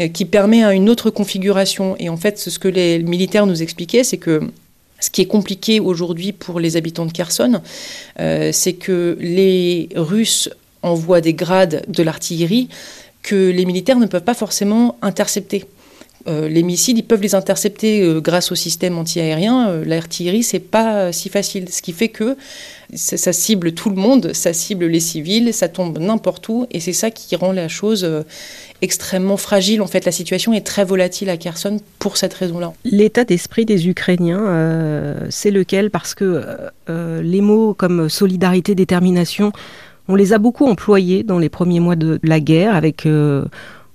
euh, 0.00 0.08
qui 0.08 0.24
permet 0.24 0.62
une 0.74 0.90
autre 0.90 1.10
configuration. 1.10 1.96
Et 1.98 2.08
en 2.08 2.16
fait, 2.16 2.38
ce 2.38 2.58
que 2.58 2.68
les 2.68 2.98
militaires 2.98 3.46
nous 3.46 3.62
expliquaient, 3.62 4.04
c'est 4.04 4.18
que 4.18 4.40
ce 5.00 5.10
qui 5.10 5.22
est 5.22 5.26
compliqué 5.26 5.80
aujourd'hui 5.80 6.32
pour 6.32 6.60
les 6.60 6.76
habitants 6.76 7.04
de 7.04 7.12
Kherson, 7.12 7.60
c'est 8.16 8.72
que 8.72 9.18
les 9.20 9.90
Russes 9.96 10.48
envoient 10.82 11.20
des 11.20 11.34
grades 11.34 11.84
de 11.88 12.02
l'artillerie 12.02 12.68
que 13.24 13.50
les 13.50 13.64
militaires 13.64 13.98
ne 13.98 14.06
peuvent 14.06 14.22
pas 14.22 14.34
forcément 14.34 14.96
intercepter. 15.02 15.64
Euh, 16.26 16.48
les 16.48 16.62
missiles, 16.62 16.96
ils 16.96 17.04
peuvent 17.04 17.20
les 17.20 17.34
intercepter 17.34 18.02
euh, 18.02 18.20
grâce 18.20 18.50
au 18.50 18.54
système 18.54 18.96
antiaérien. 18.96 19.68
Euh, 19.68 19.84
L'artillerie, 19.84 20.42
c'est 20.42 20.58
pas 20.58 21.12
si 21.12 21.28
facile. 21.28 21.68
Ce 21.68 21.82
qui 21.82 21.92
fait 21.92 22.08
que 22.08 22.36
ça, 22.94 23.32
cible 23.32 23.72
tout 23.72 23.90
le 23.90 23.96
monde, 23.96 24.32
ça 24.32 24.52
cible 24.52 24.86
les 24.86 25.00
civils, 25.00 25.52
ça 25.52 25.68
tombe 25.68 25.98
n'importe 25.98 26.48
où, 26.48 26.66
et 26.70 26.80
c'est 26.80 26.92
ça 26.92 27.10
qui 27.10 27.34
rend 27.34 27.52
la 27.52 27.66
chose 27.68 28.08
extrêmement 28.82 29.36
fragile. 29.36 29.82
En 29.82 29.86
fait, 29.86 30.04
la 30.04 30.12
situation 30.12 30.52
est 30.52 30.64
très 30.64 30.84
volatile 30.84 31.28
à 31.28 31.36
Kherson 31.36 31.80
pour 31.98 32.16
cette 32.16 32.34
raison-là. 32.34 32.72
L'état 32.84 33.24
d'esprit 33.24 33.64
des 33.64 33.88
Ukrainiens, 33.88 35.16
c'est 35.28 35.50
lequel? 35.50 35.90
Parce 35.90 36.14
que 36.14 36.44
les 36.88 37.40
mots 37.40 37.74
comme 37.74 38.08
solidarité, 38.08 38.76
détermination 38.76 39.52
on 40.08 40.14
les 40.14 40.32
a 40.32 40.38
beaucoup 40.38 40.66
employés 40.66 41.22
dans 41.22 41.38
les 41.38 41.48
premiers 41.48 41.80
mois 41.80 41.96
de 41.96 42.18
la 42.22 42.40
guerre 42.40 42.74
avec... 42.74 43.06
Euh, 43.06 43.44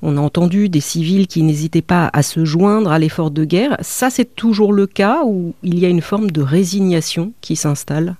on 0.01 0.15
a 0.15 0.21
entendu 0.21 0.69
des 0.69 0.79
civils 0.79 1.27
qui 1.27 1.44
n'hésitaient 1.44 1.81
pas 1.81 2.09
à 2.13 2.23
se 2.23 2.45
joindre 2.45 2.91
à 2.91 3.00
l'effort 3.00 3.31
de 3.31 3.44
guerre. 3.44 3.75
Ça, 3.81 4.09
c'est 4.09 4.33
toujours 4.35 4.71
le 4.71 4.88
cas 4.88 5.23
où 5.25 5.53
il 5.61 5.77
y 5.77 5.85
a 5.85 5.89
une 5.89 6.01
forme 6.01 6.31
de 6.31 6.41
résignation 6.41 7.33
qui 7.41 7.57
s'installe? 7.57 8.15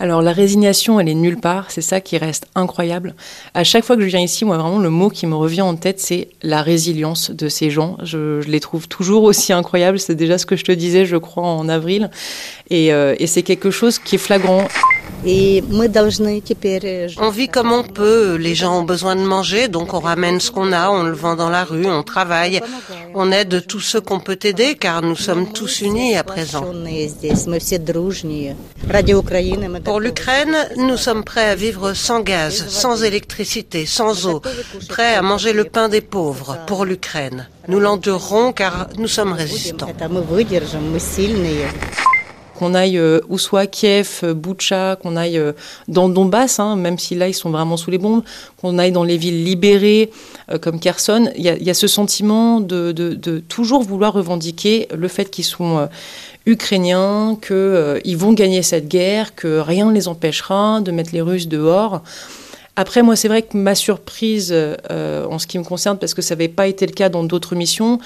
Alors 0.00 0.22
la 0.22 0.32
résignation, 0.32 0.98
elle 0.98 1.10
est 1.10 1.14
nulle 1.14 1.36
part, 1.36 1.66
c'est 1.68 1.82
ça 1.82 2.00
qui 2.00 2.16
reste 2.16 2.46
incroyable. 2.54 3.14
À 3.52 3.64
chaque 3.64 3.84
fois 3.84 3.96
que 3.96 4.02
je 4.02 4.06
viens 4.06 4.20
ici, 4.20 4.46
moi 4.46 4.56
vraiment 4.56 4.78
le 4.78 4.88
mot 4.88 5.10
qui 5.10 5.26
me 5.26 5.34
revient 5.34 5.60
en 5.60 5.76
tête, 5.76 6.00
c'est 6.00 6.28
la 6.42 6.62
résilience 6.62 7.30
de 7.30 7.50
ces 7.50 7.70
gens. 7.70 7.98
Je, 8.02 8.40
les 8.48 8.60
trouve 8.60 8.88
toujours 8.88 9.24
aussi 9.24 9.52
incroyables, 9.52 10.00
c'est 10.00 10.14
déjà 10.14 10.38
ce 10.38 10.46
que 10.46 10.56
je 10.56 10.64
te 10.64 10.72
disais, 10.72 11.04
je 11.04 11.18
crois, 11.18 11.44
en 11.44 11.68
avril. 11.68 12.10
Et, 12.70 12.94
euh, 12.94 13.14
et 13.18 13.26
c'est 13.26 13.42
quelque 13.42 13.70
chose 13.70 13.98
qui 13.98 14.14
est 14.14 14.18
flagrant. 14.18 14.66
On 17.20 17.28
vit 17.28 17.48
comme 17.48 17.70
on 17.70 17.82
peut, 17.82 18.36
les 18.36 18.54
gens 18.54 18.78
ont 18.78 18.84
besoin 18.84 19.16
de 19.16 19.20
manger, 19.20 19.68
donc 19.68 19.92
on 19.92 20.00
ramène 20.00 20.40
ce 20.40 20.50
qu'on 20.50 20.72
a, 20.72 20.88
on 20.88 21.02
le 21.02 21.12
vend 21.12 21.36
dans 21.36 21.50
la 21.50 21.64
rue, 21.64 21.84
on 21.84 22.02
travaille, 22.02 22.62
on 23.14 23.32
aide 23.32 23.66
tous 23.66 23.80
ceux 23.80 24.00
qu'on 24.00 24.20
peut 24.20 24.38
aider 24.42 24.74
car 24.74 25.02
nous 25.02 25.16
sommes 25.16 25.52
tous 25.52 25.80
unis 25.80 26.16
à 26.16 26.24
présent. 26.24 26.64
Pour 29.84 30.00
l'Ukraine, 30.00 30.56
nous 30.76 30.96
sommes 30.96 31.24
prêts 31.24 31.48
à 31.48 31.54
vivre 31.54 31.92
sans 31.94 32.20
gaz, 32.20 32.68
sans 32.68 33.02
électricité, 33.02 33.86
sans 33.86 34.26
eau, 34.26 34.40
prêts 34.88 35.14
à 35.14 35.22
manger 35.22 35.52
le 35.52 35.64
pain 35.64 35.88
des 35.88 36.00
pauvres 36.00 36.58
pour 36.66 36.84
l'Ukraine. 36.84 37.48
Nous 37.68 37.80
l'endurerons 37.80 38.52
car 38.52 38.88
nous 38.96 39.08
sommes 39.08 39.32
résistants 39.32 39.88
qu'on 42.60 42.74
aille 42.74 42.98
euh, 42.98 43.20
où 43.30 43.38
soit 43.38 43.66
Kiev, 43.66 44.20
euh, 44.22 44.34
Boucha, 44.34 44.96
qu'on 44.96 45.16
aille 45.16 45.38
euh, 45.38 45.52
dans 45.88 46.10
Donbass, 46.10 46.60
hein, 46.60 46.76
même 46.76 46.98
si 46.98 47.14
là 47.14 47.26
ils 47.26 47.34
sont 47.34 47.48
vraiment 47.48 47.78
sous 47.78 47.90
les 47.90 47.96
bombes, 47.96 48.22
qu'on 48.60 48.78
aille 48.78 48.92
dans 48.92 49.02
les 49.02 49.16
villes 49.16 49.44
libérées 49.44 50.10
comme 50.60 50.78
Kherson, 50.80 51.30
il 51.36 51.44
y, 51.44 51.70
a 51.70 51.74
ce 51.74 51.86
sentiment 51.86 52.60
de, 52.60 53.42
toujours 53.48 53.82
vouloir 53.82 54.12
revendiquer 54.12 54.88
le 54.92 55.06
fait 55.06 55.30
qu'ils 55.30 55.44
sont 55.44 55.88
ukrainiens, 56.44 57.38
qu'ils 57.40 58.16
vont 58.16 58.32
gagner 58.32 58.62
cette 58.62 58.88
guerre, 58.88 59.34
que 59.36 59.60
rien 59.60 59.86
ne 59.86 59.92
les 59.92 60.08
empêchera 60.08 60.80
de 60.80 60.90
mettre 60.90 61.10
les 61.12 61.20
Russes 61.20 61.48
dehors. 61.48 62.02
Après, 62.80 63.02
moi, 63.02 63.14
c'est 63.14 63.28
vrai 63.28 63.42
que 63.42 63.58
ma 63.58 63.74
surprise 63.74 64.54
en 64.88 65.38
ce 65.38 65.46
qui 65.46 65.58
me 65.58 65.64
concerne, 65.64 65.98
parce 65.98 66.14
que 66.14 66.22
ça 66.22 66.34
n'avait 66.34 66.48
pas 66.48 66.66
été 66.66 66.86
le 66.86 66.92
cas 66.92 67.10
dans 67.10 67.24
d'autres 67.24 67.54
missions, 67.54 67.98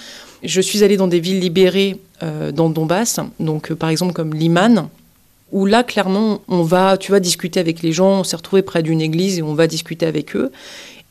je 0.43 0.61
suis 0.61 0.85
allée 0.85 0.97
dans 0.97 1.07
des 1.07 1.21
villes 1.21 1.38
libérées 1.40 2.00
euh, 2.23 2.52
dans 2.52 2.69
Donbass, 2.69 3.21
donc 3.40 3.71
euh, 3.71 3.75
par 3.75 3.88
exemple 3.88 4.12
comme 4.12 4.35
Liman, 4.35 4.88
où 5.52 5.66
là, 5.66 5.83
clairement, 5.83 6.43
on 6.49 6.62
va, 6.62 6.97
tu 6.97 7.12
vas 7.12 7.21
discuter 7.21 7.61
avec 7.61 7.83
les 7.83 7.93
gens, 7.93 8.21
on 8.21 8.25
s'est 8.25 8.37
retrouvé 8.37 8.62
près 8.62 8.83
d'une 8.83 9.00
église 9.00 9.38
et 9.38 9.43
on 9.43 9.54
va 9.54 9.66
discuter 9.66 10.07
avec 10.07 10.37
eux. 10.37 10.50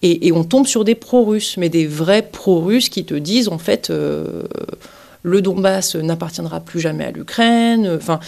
Et, 0.06 0.34
on 0.34 0.44
tombe 0.44 0.68
sur 0.68 0.84
des 0.84 0.96
pro-russes, 0.96 1.56
mais 1.56 1.70
des 1.70 1.88
vrais 1.88 2.24
pro-russes 2.24 2.90
qui 2.90 3.06
te 3.06 3.14
disent, 3.14 3.48
en 3.48 3.58
fait, 3.58 3.90
euh, 3.90 4.44
le 5.22 5.42
Donbass 5.42 5.96
n'appartiendra 5.96 6.60
plus 6.60 6.82
jamais 6.82 7.06
à 7.06 7.12
l'Ukraine. 7.12 7.90
Enfin, 7.96 8.20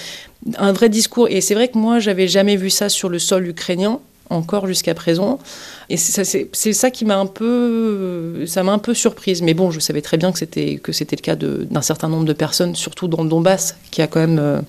un 0.58 0.72
vrai 0.72 0.88
discours. 0.88 1.27
Et 1.30 1.42
c'est 1.42 1.54
vrai 1.54 1.68
que 1.68 1.77
moi, 1.77 2.00
j'avais 2.00 2.30
jamais 2.30 2.56
vu 2.56 2.70
ça 2.70 2.88
sur 2.88 3.10
le 3.10 3.20
sol 3.20 3.46
ukrainien 3.46 4.00
encore 4.29 4.67
jusqu'à 4.67 4.94
présent. 4.94 5.39
Et 5.89 5.98
c'est 5.98 6.74
ça 6.74 6.91
qui 6.91 7.05
m'a 7.05 7.17
un 7.17 7.25
peu, 7.25 8.46
ça 8.48 8.63
m'a 8.63 8.72
un 8.72 8.79
peu 8.79 8.94
surprise. 8.94 9.41
Mais 9.41 9.53
bon, 9.53 9.72
je 9.72 9.79
savais 9.79 10.01
très 10.01 10.17
bien 10.17 10.32
que 10.32 10.39
c'était 10.39 10.77
que 10.77 10.91
c'était 10.91 11.15
le 11.15 11.22
cas 11.22 11.36
d'un 11.36 11.82
certain 11.82 12.10
nombre 12.10 12.25
de 12.25 12.34
personnes, 12.34 12.75
surtout 12.75 13.08
dans 13.08 13.24
le 13.24 13.29
Donbass, 13.29 13.77
qui 13.91 14.01
a 14.01 14.08
quand 14.08 14.20
même 14.20 14.39
euh, 14.39 14.62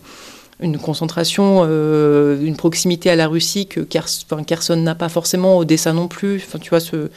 une 0.61 0.79
concentration, 0.79 1.63
euh, 1.65 2.41
une 2.43 2.57
proximité 2.57 3.11
à 3.11 3.17
la 3.17 3.29
Russie 3.29 3.67
que 3.67 3.81
Kherson 3.81 4.77
n'a 4.77 4.95
pas 4.95 5.09
forcément, 5.09 5.59
Odessa 5.59 5.93
non 5.93 6.09
plus. 6.09 6.43
Enfin, 6.47 6.59
tu 6.59 6.71
vois, 6.71 6.81
ce, 6.81 7.09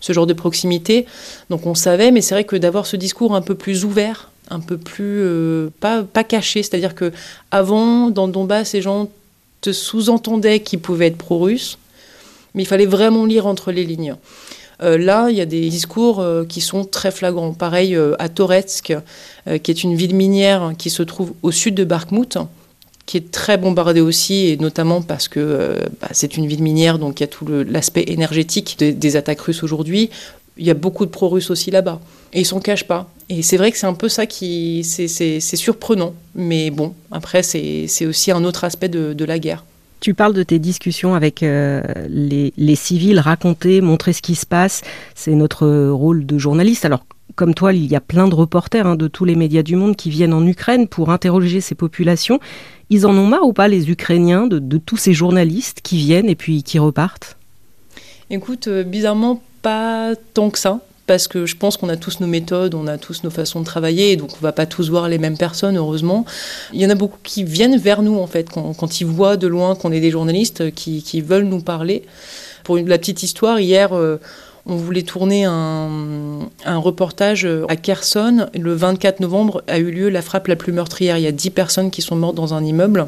ce 0.00 0.12
genre 0.12 0.26
de 0.26 0.34
proximité. 0.34 1.06
Donc 1.50 1.66
on 1.66 1.74
savait, 1.74 2.10
mais 2.10 2.20
c'est 2.20 2.34
vrai 2.34 2.44
que 2.44 2.56
d'avoir 2.56 2.86
ce 2.86 2.96
discours 2.96 3.34
un 3.34 3.42
peu 3.42 3.54
plus 3.54 3.84
ouvert, 3.84 4.30
un 4.50 4.60
peu 4.60 4.78
plus 4.78 5.20
euh, 5.20 5.70
pas, 5.80 6.02
pas 6.02 6.24
caché, 6.24 6.62
c'est-à-dire 6.62 6.94
que 6.94 7.12
avant, 7.50 8.10
dans 8.10 8.26
le 8.26 8.32
Donbass, 8.32 8.70
ces 8.70 8.82
gens 8.82 9.08
te 9.60 9.72
sous-entendaient 9.72 10.60
qu'ils 10.60 10.80
pouvaient 10.80 11.08
être 11.08 11.18
pro-russes, 11.18 11.78
mais 12.56 12.64
il 12.64 12.66
fallait 12.66 12.86
vraiment 12.86 13.24
lire 13.24 13.46
entre 13.46 13.70
les 13.70 13.84
lignes. 13.84 14.16
Euh, 14.82 14.98
là, 14.98 15.28
il 15.30 15.36
y 15.36 15.40
a 15.40 15.46
des 15.46 15.68
discours 15.70 16.24
qui 16.48 16.60
sont 16.60 16.84
très 16.84 17.12
flagrants. 17.12 17.52
Pareil 17.52 17.96
à 18.18 18.28
Toretsk, 18.28 18.94
qui 19.62 19.70
est 19.70 19.84
une 19.84 19.94
ville 19.94 20.16
minière 20.16 20.72
qui 20.76 20.90
se 20.90 21.04
trouve 21.04 21.32
au 21.42 21.52
sud 21.52 21.74
de 21.74 21.84
Bakhmut 21.84 22.38
qui 23.06 23.16
est 23.16 23.30
très 23.30 23.56
bombardée 23.56 24.00
aussi, 24.00 24.48
et 24.48 24.56
notamment 24.56 25.00
parce 25.00 25.28
que 25.28 25.40
euh, 25.40 25.78
bah, 26.00 26.08
c'est 26.10 26.36
une 26.36 26.46
ville 26.46 26.62
minière, 26.62 26.98
donc 26.98 27.20
il 27.20 27.22
y 27.22 27.24
a 27.24 27.28
tout 27.28 27.46
l'aspect 27.46 28.04
énergétique 28.08 28.76
des, 28.78 29.16
attaques 29.16 29.40
russes 29.40 29.62
aujourd'hui. 29.62 30.10
Il 30.58 30.66
y 30.66 30.70
a 30.70 30.74
beaucoup 30.74 31.06
de 31.06 31.10
pro-russes 31.10 31.50
aussi 31.50 31.70
là-bas. 31.70 32.00
Et 32.32 32.40
ils 32.40 32.44
s'en 32.44 32.60
cachent 32.60 32.86
pas. 32.86 33.08
Et 33.28 33.42
c'est 33.42 33.56
vrai 33.56 33.70
que 33.70 33.78
c'est 33.78 33.86
un 33.86 33.94
peu 33.94 34.08
ça 34.08 34.26
qui. 34.26 34.82
C'est 34.84 35.40
surprenant. 35.40 36.14
Mais 36.34 36.70
bon, 36.70 36.94
après, 37.12 37.42
c'est 37.42 38.06
aussi 38.06 38.32
un 38.32 38.42
autre 38.44 38.64
aspect 38.64 38.88
de, 38.88 39.24
la 39.24 39.38
guerre. 39.38 39.64
Tu 40.00 40.14
parles 40.14 40.34
de 40.34 40.42
tes 40.42 40.58
discussions 40.58 41.14
avec 41.14 41.42
euh, 41.42 41.82
les, 42.08 42.74
civils, 42.74 43.18
raconter, 43.18 43.80
montrer 43.80 44.12
ce 44.12 44.22
qui 44.22 44.34
se 44.34 44.46
passe. 44.46 44.82
C'est 45.14 45.34
notre 45.34 45.66
rôle 45.88 46.26
de 46.26 46.38
journaliste. 46.38 46.84
Alors, 46.84 47.04
comme 47.34 47.54
toi, 47.54 47.72
il 47.72 47.86
y 47.86 47.96
a 47.96 48.00
plein 48.00 48.28
de 48.28 48.34
reporters 48.34 48.86
hein, 48.86 48.96
de 48.96 49.08
tous 49.08 49.24
les 49.24 49.36
médias 49.36 49.62
du 49.62 49.76
monde 49.76 49.96
qui 49.96 50.10
viennent 50.10 50.34
en 50.34 50.46
Ukraine 50.46 50.86
pour 50.86 51.10
interroger 51.10 51.60
ces 51.60 51.74
populations. 51.74 52.40
Ils 52.90 53.06
en 53.06 53.16
ont 53.16 53.26
marre 53.26 53.46
ou 53.46 53.52
pas, 53.52 53.68
les 53.68 53.90
Ukrainiens, 53.90 54.46
de, 54.46 54.78
tous 54.78 54.96
ces 54.96 55.12
journalistes 55.12 55.80
qui 55.82 55.98
viennent 55.98 56.28
et 56.28 56.36
puis 56.36 56.62
qui 56.62 56.78
repartent? 56.78 57.36
Écoute, 58.30 58.68
euh, 58.68 58.84
bizarrement, 58.84 59.42
pas 59.62 60.14
tant 60.34 60.50
que 60.50 60.58
ça. 60.58 60.80
Parce 61.06 61.28
que 61.28 61.46
je 61.46 61.56
pense 61.56 61.76
qu'on 61.76 61.88
a 61.88 61.96
tous 61.96 62.20
nos 62.20 62.26
méthodes, 62.26 62.74
on 62.74 62.86
a 62.86 62.98
tous 62.98 63.22
nos 63.22 63.30
façons 63.30 63.60
de 63.60 63.64
travailler, 63.64 64.12
et 64.12 64.16
donc 64.16 64.30
on 64.36 64.40
va 64.40 64.52
pas 64.52 64.66
tous 64.66 64.90
voir 64.90 65.08
les 65.08 65.18
mêmes 65.18 65.38
personnes, 65.38 65.76
heureusement. 65.76 66.24
Il 66.72 66.80
y 66.80 66.86
en 66.86 66.90
a 66.90 66.94
beaucoup 66.94 67.18
qui 67.22 67.44
viennent 67.44 67.76
vers 67.76 68.02
nous, 68.02 68.18
en 68.18 68.26
fait, 68.26 68.48
quand, 68.50 69.00
ils 69.00 69.06
voient 69.06 69.36
de 69.36 69.46
loin 69.46 69.76
qu'on 69.76 69.92
est 69.92 70.00
des 70.00 70.10
journalistes, 70.10 70.74
qui, 70.74 71.20
veulent 71.20 71.44
nous 71.44 71.60
parler. 71.60 72.02
Pour 72.64 72.76
la 72.76 72.98
petite 72.98 73.22
histoire, 73.22 73.60
hier, 73.60 73.92
euh, 73.92 74.20
on 74.66 74.74
voulait 74.74 75.02
tourner 75.02 75.44
un, 75.44 76.48
reportage 76.66 77.46
à 77.68 77.76
Kherson. 77.76 78.48
Le 78.54 78.74
24 78.74 79.20
novembre 79.20 79.62
a 79.68 79.78
eu 79.78 79.90
lieu 79.90 80.08
la 80.08 80.22
frappe 80.22 80.48
la 80.48 80.56
plus 80.56 80.72
meurtrière. 80.72 81.18
Il 81.18 81.22
y 81.22 81.28
a 81.28 81.32
10 81.32 81.50
personnes 81.50 81.90
qui 81.90 82.02
sont 82.02 82.16
mortes 82.16 82.34
dans 82.34 82.52
un 82.54 82.64
immeuble. 82.64 83.06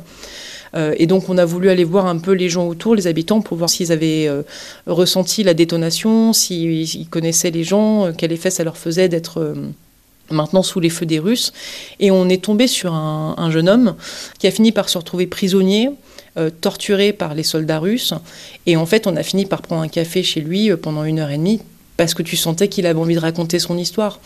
Euh, 0.75 0.95
et 0.99 1.07
donc 1.07 1.29
on 1.29 1.39
a 1.39 1.45
voulu 1.45 1.71
aller 1.71 1.85
voir 1.85 2.07
un 2.07 2.19
peu 2.19 2.33
les 2.33 2.49
gens 2.49 2.67
autour, 2.67 2.95
les 2.95 3.07
habitants, 3.07 3.41
pour 3.41 3.57
voir 3.57 3.71
s'ils 3.71 3.93
avaient 3.93 4.27
euh, 4.29 4.43
ressenti 4.87 5.43
la 5.43 5.55
détonation, 5.55 6.33
s'ils 6.33 7.09
connaissaient 7.09 7.51
les 7.51 7.65
gens, 7.65 8.07
euh, 8.07 8.13
quel 8.17 8.33
effet 8.33 8.51
ça 8.51 8.65
leur 8.65 8.77
faisait 8.77 9.09
d'être 9.09 9.55
maintenant 10.31 10.63
sous 10.63 10.81
les 10.81 10.91
feux 10.91 11.07
des 11.07 11.19
Russes. 11.19 11.53
Et 12.01 12.11
on 12.11 12.29
est 12.29 12.43
tombé 12.45 12.67
sur 12.67 12.93
un, 12.93 13.51
jeune 13.51 13.69
homme 13.69 13.95
qui 14.39 14.47
a 14.47 14.51
fini 14.51 14.73
par 14.73 14.89
se 14.89 14.99
retrouver 14.99 15.27
prisonnier 15.27 15.91
torturé 16.61 17.13
par 17.13 17.35
les 17.35 17.43
soldats 17.43 17.81
russes. 17.81 18.15
Et 18.67 18.77
en 18.77 18.87
fait, 18.87 19.09
on 19.09 19.17
a 19.17 19.25
fini 19.25 19.45
par 19.45 19.61
prendre 19.61 19.83
un 19.83 19.89
café 19.89 20.23
chez 20.23 20.41
lui 20.41 20.71
pendant 20.77 21.03
une 21.03 21.19
heure 21.19 21.31
et 21.31 21.37
demie 21.37 21.61
parce 21.99 22.15
que 22.15 22.23
tu 22.23 22.37
sentais 22.37 22.69
qu'il 22.69 22.87
avait 22.87 22.99
envie 22.99 23.17
de 23.17 23.21
raconter 23.21 23.59
son 23.59 23.77
histoire. 23.77 24.21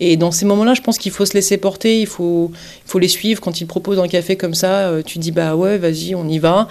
Et 0.00 0.16
dans 0.16 0.32
ces 0.32 0.46
moments-là, 0.46 0.72
je 0.72 0.80
pense 0.80 0.96
qu'il 0.96 1.12
faut 1.12 1.26
se 1.26 1.34
laisser 1.34 1.58
porter, 1.58 2.00
il 2.00 2.06
faut, 2.06 2.50
il 2.54 2.90
faut 2.90 2.98
les 2.98 3.08
suivre. 3.08 3.42
Quand 3.42 3.60
ils 3.60 3.66
proposent 3.66 3.98
un 3.98 4.08
café 4.08 4.36
comme 4.36 4.54
ça, 4.54 4.88
euh, 4.88 5.02
tu 5.04 5.18
dis 5.18 5.30
bah 5.30 5.54
ouais, 5.54 5.76
vas-y, 5.76 6.14
on 6.14 6.26
y 6.26 6.38
va. 6.38 6.66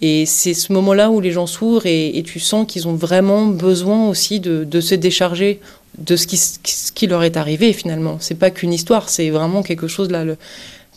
Et 0.00 0.26
c'est 0.26 0.54
ce 0.54 0.72
moment-là 0.72 1.08
où 1.08 1.20
les 1.20 1.30
gens 1.30 1.46
s'ouvrent 1.46 1.86
et, 1.86 2.20
tu 2.26 2.40
sens 2.40 2.66
qu'ils 2.66 2.88
ont 2.88 2.94
vraiment 2.94 3.46
besoin 3.46 4.08
aussi 4.08 4.40
de, 4.40 4.80
se 4.80 4.94
décharger 4.96 5.60
de 5.98 6.16
ce 6.16 6.26
qui, 6.26 7.06
leur 7.06 7.22
est 7.22 7.36
arrivé 7.36 7.72
finalement. 7.72 8.16
C'est 8.18 8.34
pas 8.34 8.50
qu'une 8.50 8.72
histoire, 8.72 9.08
c'est 9.08 9.30
vraiment 9.30 9.62
quelque 9.62 9.86
chose 9.86 10.10
là. 10.10 10.24
Le 10.24 10.36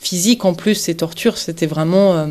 physique 0.01 0.45
en 0.45 0.55
plus, 0.55 0.74
ces 0.74 0.95
tortures, 0.95 1.38
c'était 1.38 1.67
vraiment 1.67 2.27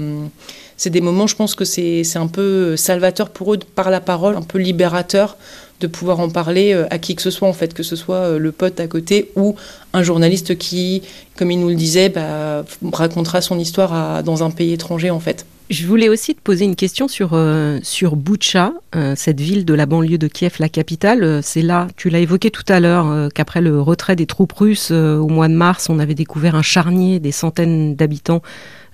c'est 0.77 0.91
des 0.91 1.01
moments, 1.01 1.29
je 1.29 1.37
pense 1.37 1.55
que 1.55 1.65
c'est 1.65 2.17
un 2.17 2.27
peu 2.27 2.77
salvateur 2.77 3.31
pour 3.31 3.55
eux 3.55 3.59
par 3.77 3.91
la 3.91 4.01
parole, 4.01 4.37
un 4.37 4.43
peu 4.43 4.59
libérateur 4.59 5.37
de 5.85 5.89
pouvoir 5.89 6.19
en 6.21 6.31
parler 6.31 6.73
euh, 6.73 6.87
à 6.91 6.99
qui 6.99 7.15
que 7.15 7.21
ce 7.21 7.31
soit, 7.31 7.47
en 7.47 7.53
fait, 7.53 7.75
que 7.75 7.83
ce 7.83 7.95
soit 7.95 8.17
euh, 8.17 8.39
le 8.39 8.53
pote 8.53 8.81
à 8.81 8.87
côté 8.87 9.31
ou 9.37 9.55
un 9.93 10.03
journaliste 10.03 10.57
qui, 10.57 11.03
comme 11.37 11.51
il 11.51 11.61
nous 11.61 11.69
le 11.69 11.75
disait, 11.75 12.09
bah, 12.09 12.65
racontera 12.93 13.43
son 13.43 13.59
histoire 13.59 14.23
dans 14.23 14.43
un 14.43 14.51
pays 14.51 14.73
étranger, 14.73 15.11
en 15.11 15.21
fait. 15.21 15.45
Je 15.71 15.87
voulais 15.87 16.09
aussi 16.09 16.35
te 16.35 16.41
poser 16.41 16.65
une 16.65 16.77
question 16.77 17.09
sur, 17.09 17.31
euh, 17.33 17.79
sur 17.83 18.17
Boucha, 18.17 18.73
cette 19.17 19.41
ville 19.41 19.65
de 19.65 19.75
la 19.75 19.87
banlieue 19.87 20.19
de 20.19 20.29
Kiev, 20.29 20.57
la 20.59 20.69
capitale. 20.69 21.41
c'est 21.43 21.63
là, 21.63 21.89
tu 21.97 22.11
l'as 22.11 22.21
évoqué 22.21 22.51
tout 22.51 22.65
à 22.69 22.81
l'heure, 22.81 23.29
qu'après 23.35 23.61
le 23.61 23.81
retrait 23.81 24.15
des 24.15 24.27
troupes 24.27 24.53
russes 24.53 24.91
au 24.93 25.27
mois 25.27 25.49
de 25.49 25.55
mars, 25.55 25.89
on 25.89 25.99
avait 25.99 26.15
découvert 26.15 26.55
un 26.55 26.63
charnier, 26.63 27.19
des 27.19 27.33
centaines 27.33 27.97
d'habitants 27.97 28.43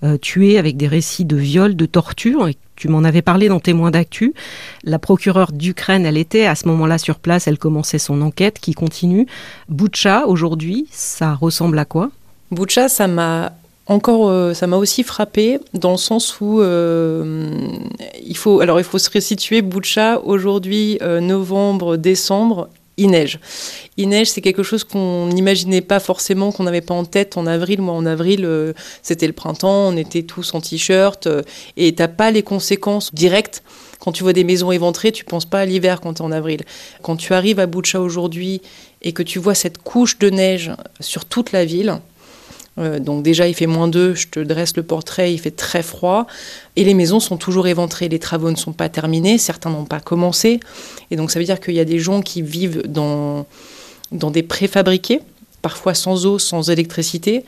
euh, 0.03 0.17
tués 0.17 0.57
avec 0.57 0.79
des 0.79 0.89
récits 0.89 1.27
de 1.27 1.37
viols, 1.37 1.77
de 1.77 1.85
torture. 1.85 2.49
Et 2.49 2.57
tu 2.81 2.89
m'en 2.89 3.05
avais 3.05 3.21
parlé 3.21 3.49
dans 3.49 3.61
Témoins 3.61 3.91
d'actu. 3.91 4.33
La 4.85 4.99
procureure 4.99 5.53
d'Ukraine, 5.53 6.07
elle 6.07 6.17
était 6.17 6.47
à 6.47 6.55
ce 6.55 6.67
moment-là 6.69 6.97
sur 6.97 7.19
place, 7.19 7.47
elle 7.47 7.59
commençait 7.59 7.99
son 7.99 8.23
enquête 8.23 8.59
qui 8.59 8.73
continue. 8.73 9.27
Boucha, 9.69 10.27
aujourd'hui, 10.27 10.87
ça 10.91 11.35
ressemble 11.35 11.79
à 11.79 11.85
quoi? 11.85 12.11
Boucha, 12.51 12.89
ça 12.89 13.07
m'a 13.07 13.53
encore, 13.87 14.31
euh, 14.31 14.55
ça 14.55 14.67
m'a 14.67 14.79
aussi 14.79 15.03
frappé 15.03 15.61
dans 15.75 15.91
le 15.91 15.99
sens 15.99 16.41
où 16.41 16.63
euh, 16.63 17.51
il 18.27 18.37
faut, 18.37 18.61
alors 18.61 18.81
il 18.81 18.85
faut 18.85 18.99
se 18.99 19.11
resituer. 19.11 19.61
Boucha 19.61 20.19
aujourd'hui, 20.21 20.99
novembre, 21.03 21.99
décembre, 21.99 22.71
il 23.01 23.11
neige. 23.11 23.41
Il 23.97 24.11
neige, 24.11 24.29
c'est 24.29 24.43
quelque 24.43 24.63
chose 24.63 24.85
qu'on 24.85 25.27
n'imaginait 25.29 25.81
pas 25.81 26.01
forcément, 26.01 26.53
qu'on 26.53 26.65
n'avait 26.65 26.83
pas 26.83 26.95
en 26.95 27.05
tête 27.05 27.39
en 27.39 27.47
avril. 27.47 27.81
Moi, 27.81 27.95
en 27.95 28.05
avril, 28.05 28.45
euh, 28.45 28.75
c'était 29.03 29.27
le 29.27 29.33
printemps, 29.33 29.89
on 29.89 29.97
était 29.97 30.23
tous 30.23 30.53
en 30.55 30.61
t-shirt, 30.61 31.27
euh, 31.27 31.43
et 31.79 31.95
t'as 31.95 32.09
pas 32.09 32.31
les 32.31 32.43
conséquences 32.43 33.15
directes. 33.15 33.63
Quand 34.01 34.13
tu 34.13 34.23
vois 34.23 34.35
des 34.35 34.45
maisons 34.45 34.71
éventrées, 34.71 35.13
tu 35.13 35.25
penses 35.25 35.47
pas 35.47 35.61
à 35.61 35.65
l'hiver 35.65 36.01
quand 36.03 36.15
tu 36.15 36.23
es 36.23 36.25
en 36.25 36.33
avril. 36.33 36.61
Quand 37.03 37.17
tu 37.17 37.33
arrives 37.33 37.59
à 37.59 37.67
Boucha 37.67 38.01
aujourd'hui 38.01 38.61
et 39.03 39.13
que 39.13 39.23
tu 39.23 39.39
vois 39.39 39.55
cette 39.55 39.79
couche 39.79 40.19
de 40.19 40.29
neige 40.29 40.71
sur 41.01 41.25
toute 41.25 41.53
la 41.53 41.65
ville, 41.65 42.01
euh, 42.79 42.99
donc 42.99 43.23
déjà, 43.23 43.49
il 43.49 43.55
fait 43.55 43.67
moins 43.67 43.89
2, 43.89 44.15
je 44.15 44.29
te 44.29 44.41
dresse 44.41 44.77
le 44.77 44.83
portrait, 44.83 45.33
il 45.33 45.39
fait 45.39 45.51
très 45.51 45.83
froid. 45.83 46.27
Et 46.77 46.85
les 46.85 46.95
maisons 46.95 47.21
sont 47.21 47.37
toujours 47.37 47.67
éventrées, 47.67 48.09
les 48.09 48.19
travaux 48.19 48.51
ne 48.51 48.57
sont 48.57 48.73
pas 48.73 48.89
terminés, 48.89 49.39
certains 49.39 49.71
n'ont 49.71 49.85
pas 49.85 50.01
commencé. 50.01 50.61
Et 51.11 51.17
donc 51.17 51.31
ça 51.31 51.39
veut 51.39 51.45
dire 51.45 51.61
qu'il 51.61 51.75
y 51.75 51.81
a 51.81 51.85
des 51.85 51.99
gens 51.99 52.23
qui 52.23 52.43
vivent 52.43 52.83
dans, 52.87 53.47
dans 54.13 54.31
des 54.31 54.43
préfabriqués, 54.43 55.21
parfois 55.63 55.95
sans 55.95 56.27
eau, 56.27 56.39
sans 56.39 56.71
électricité, 56.71 57.45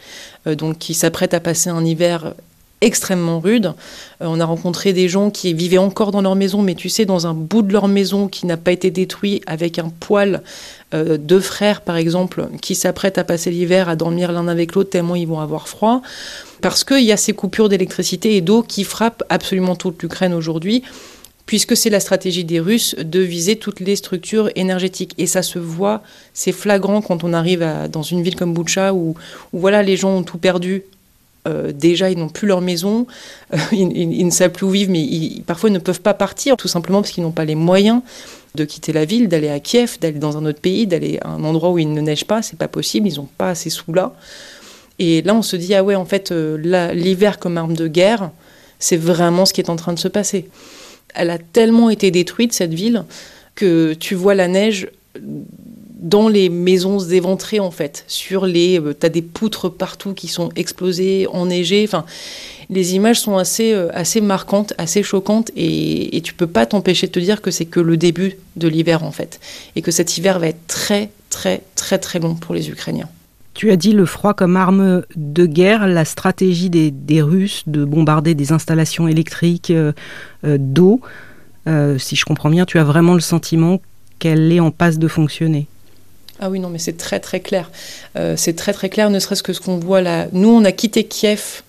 euh, 0.46 0.54
donc 0.54 0.78
qui 0.78 0.94
s'apprêtent 0.94 1.34
à 1.34 1.40
passer 1.40 1.70
un 1.70 1.84
hiver 1.84 2.34
extrêmement 2.82 3.40
rude. 3.40 3.72
Euh, 4.20 4.26
on 4.26 4.40
a 4.40 4.44
rencontré 4.44 4.92
des 4.92 5.08
gens 5.08 5.30
qui 5.30 5.54
vivaient 5.54 5.78
encore 5.78 6.10
dans 6.10 6.20
leur 6.20 6.34
maison, 6.34 6.60
mais 6.60 6.74
tu 6.74 6.90
sais, 6.90 7.06
dans 7.06 7.26
un 7.26 7.32
bout 7.32 7.62
de 7.62 7.72
leur 7.72 7.88
maison 7.88 8.28
qui 8.28 8.44
n'a 8.44 8.58
pas 8.58 8.72
été 8.72 8.90
détruit, 8.90 9.40
avec 9.46 9.78
un 9.78 9.88
poêle, 9.88 10.42
euh, 10.92 11.16
deux 11.16 11.40
frères 11.40 11.80
par 11.80 11.96
exemple, 11.96 12.48
qui 12.60 12.74
s'apprêtent 12.74 13.18
à 13.18 13.24
passer 13.24 13.50
l'hiver, 13.50 13.88
à 13.88 13.96
dormir 13.96 14.32
l'un 14.32 14.48
avec 14.48 14.74
l'autre, 14.74 14.90
tellement 14.90 15.16
ils 15.16 15.26
vont 15.26 15.40
avoir 15.40 15.68
froid. 15.68 16.02
Parce 16.60 16.84
qu'il 16.84 17.04
y 17.04 17.12
a 17.12 17.16
ces 17.16 17.32
coupures 17.32 17.68
d'électricité 17.68 18.36
et 18.36 18.40
d'eau 18.40 18.62
qui 18.62 18.84
frappent 18.84 19.24
absolument 19.30 19.76
toute 19.76 20.02
l'Ukraine 20.02 20.34
aujourd'hui 20.34 20.82
puisque 21.44 21.76
c'est 21.76 21.90
la 21.90 21.98
stratégie 21.98 22.44
des 22.44 22.60
Russes 22.60 22.94
de 22.94 23.18
viser 23.18 23.56
toutes 23.56 23.80
les 23.80 23.96
structures 23.96 24.48
énergétiques. 24.54 25.12
Et 25.18 25.26
ça 25.26 25.42
se 25.42 25.58
voit, 25.58 26.00
c'est 26.32 26.52
flagrant 26.52 27.02
quand 27.02 27.24
on 27.24 27.32
arrive 27.32 27.66
dans 27.90 28.02
une 28.02 28.22
ville 28.22 28.36
comme 28.36 28.54
Boucha, 28.54 28.94
où, 28.94 29.16
où, 29.52 29.58
voilà, 29.58 29.82
les 29.82 29.96
gens 29.96 30.10
ont 30.10 30.22
tout 30.22 30.38
perdu 30.38 30.84
euh, 31.48 31.72
déjà, 31.72 32.10
ils 32.10 32.18
n'ont 32.18 32.28
plus 32.28 32.46
leur 32.46 32.60
maison, 32.60 33.06
euh, 33.52 33.58
ils, 33.72 34.24
ne 34.24 34.30
savent 34.30 34.52
plus 34.52 34.66
où 34.66 34.70
vivre, 34.70 34.92
mais 34.92 35.42
parfois 35.46 35.70
ils 35.70 35.72
ne 35.72 35.78
peuvent 35.78 36.00
pas 36.00 36.14
partir, 36.14 36.56
tout 36.56 36.68
simplement 36.68 37.00
parce 37.00 37.12
qu'ils 37.12 37.24
n'ont 37.24 37.32
pas 37.32 37.44
les 37.44 37.56
moyens 37.56 38.02
de 38.54 38.64
quitter 38.64 38.92
la 38.92 39.04
ville, 39.04 39.28
d'aller 39.28 39.48
à 39.48 39.58
Kiev, 39.58 39.98
d'aller 40.00 40.18
dans 40.18 40.36
un 40.36 40.44
autre 40.44 40.60
pays, 40.60 40.86
d'aller 40.86 41.18
à 41.22 41.28
un 41.30 41.42
endroit 41.42 41.70
où 41.70 41.78
il 41.78 41.92
ne 41.92 42.00
neige 42.00 42.26
pas, 42.26 42.42
c'est 42.42 42.58
pas 42.58 42.68
possible, 42.68 43.08
ils 43.08 43.16
n'ont 43.16 43.28
pas 43.38 43.50
assez 43.50 43.70
sous 43.70 43.92
là. 43.92 44.14
Et 44.98 45.22
là, 45.22 45.34
on 45.34 45.42
se 45.42 45.56
dit, 45.56 45.74
ah 45.74 45.82
ouais, 45.82 45.96
en 45.96 46.04
fait, 46.04 46.30
euh, 46.30 46.92
l'hiver 46.92 47.38
comme 47.38 47.56
arme 47.56 47.74
de 47.74 47.88
guerre, 47.88 48.30
c'est 48.78 48.96
vraiment 48.96 49.46
ce 49.46 49.52
qui 49.52 49.60
est 49.60 49.70
en 49.70 49.76
train 49.76 49.94
de 49.94 49.98
se 49.98 50.08
passer. 50.08 50.48
Elle 51.14 51.30
a 51.30 51.38
tellement 51.38 51.90
été 51.90 52.10
détruite, 52.10 52.52
cette 52.52 52.74
ville, 52.74 53.04
que 53.54 53.94
tu 53.94 54.14
vois 54.14 54.34
la 54.34 54.48
neige 54.48 54.88
dans 56.02 56.28
les 56.28 56.48
maisons 56.48 56.98
éventrées 56.98 57.60
en 57.60 57.70
fait. 57.70 58.04
Sur 58.08 58.44
les, 58.44 58.78
euh, 58.78 58.92
t'as 58.92 59.08
des 59.08 59.22
poutres 59.22 59.72
partout 59.72 60.12
qui 60.12 60.28
sont 60.28 60.50
explosées, 60.56 61.26
enneigées. 61.28 61.84
Enfin, 61.86 62.04
les 62.68 62.94
images 62.94 63.20
sont 63.20 63.38
assez, 63.38 63.72
euh, 63.72 63.88
assez 63.94 64.20
marquantes, 64.20 64.74
assez 64.78 65.02
choquantes, 65.02 65.50
et, 65.56 66.16
et 66.16 66.20
tu 66.20 66.34
peux 66.34 66.46
pas 66.46 66.66
t'empêcher 66.66 67.06
de 67.06 67.12
te 67.12 67.20
dire 67.20 67.40
que 67.40 67.50
c'est 67.50 67.64
que 67.64 67.80
le 67.80 67.96
début 67.96 68.36
de 68.56 68.68
l'hiver 68.68 69.04
en 69.04 69.12
fait, 69.12 69.40
et 69.76 69.82
que 69.82 69.90
cet 69.90 70.18
hiver 70.18 70.38
va 70.38 70.48
être 70.48 70.66
très 70.66 71.10
très 71.30 71.62
très 71.76 71.98
très 71.98 72.18
long 72.18 72.34
pour 72.34 72.54
les 72.54 72.68
Ukrainiens. 72.68 73.08
Tu 73.54 73.70
as 73.70 73.76
dit 73.76 73.92
le 73.92 74.06
froid 74.06 74.34
comme 74.34 74.56
arme 74.56 75.02
de 75.14 75.46
guerre, 75.46 75.86
la 75.86 76.06
stratégie 76.06 76.70
des, 76.70 77.22
Russes 77.22 77.64
de 77.66 77.84
bombarder 77.84 78.34
des 78.34 78.50
installations 78.50 79.08
électriques 79.08 79.70
euh, 79.70 79.92
d'eau. 80.42 81.00
Si 81.98 82.16
je 82.16 82.24
comprends 82.24 82.48
bien, 82.48 82.64
tu 82.64 82.78
as 82.78 82.84
vraiment 82.84 83.12
le 83.12 83.20
sentiment 83.20 83.82
qu'elle 84.18 84.50
est 84.50 84.58
en 84.58 84.70
passe 84.70 84.98
de 84.98 85.06
fonctionner. 85.06 85.66
Ah 86.44 86.50
oui, 86.50 86.58
non, 86.58 86.68
mais 86.68 86.78
c'est 86.78 86.96
très 86.96 87.20
très 87.20 87.38
clair. 87.40 87.70
c'est 88.36 88.56
très 88.56 88.72
très 88.72 88.88
clair, 88.88 89.10
ne 89.10 89.18
serait-ce 89.20 89.44
que 89.44 89.52
ce 89.52 89.60
qu'on 89.60 89.78
voit 89.78 90.00
là. 90.00 90.26
Nous, 90.32 90.48
on 90.48 90.64
a 90.64 90.72
quitté 90.72 91.04
Kiev 91.04 91.62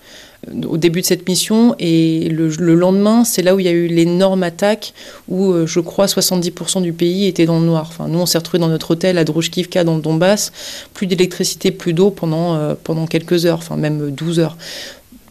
au 0.66 0.76
début 0.76 1.00
de 1.00 1.06
cette 1.06 1.28
mission. 1.28 1.74
Et 1.78 2.28
le, 2.28 2.48
lendemain, 2.74 3.24
c'est 3.24 3.42
là 3.42 3.54
où 3.54 3.60
il 3.60 3.66
y 3.66 3.68
a 3.68 3.72
eu 3.72 3.86
l'énorme 3.86 4.42
attaque 4.42 4.92
où 5.28 5.52
euh, 5.52 5.66
je 5.66 5.80
crois 5.80 6.06
70% 6.06 6.82
du 6.82 6.92
pays 6.92 7.26
était 7.26 7.46
dans 7.46 7.58
le 7.58 7.66
noir. 7.66 7.86
Enfin, 7.88 8.08
nous, 8.08 8.18
on 8.18 8.26
s'est 8.26 8.38
retrouvés 8.38 8.58
dans 8.60 8.68
notre 8.68 8.92
hôtel 8.92 9.18
à 9.18 9.24
Druzhkivka 9.24 9.84
dans 9.84 9.96
le 9.96 10.02
Donbass, 10.02 10.52
plus 10.92 11.06
d'électricité, 11.06 11.70
plus 11.70 11.92
d'eau 11.92 12.10
pendant, 12.10 12.54
euh, 12.54 12.74
pendant 12.82 13.06
quelques 13.06 13.46
heures, 13.46 13.58
enfin 13.58 13.76
même 13.76 14.10
12 14.10 14.40
heures. 14.40 14.56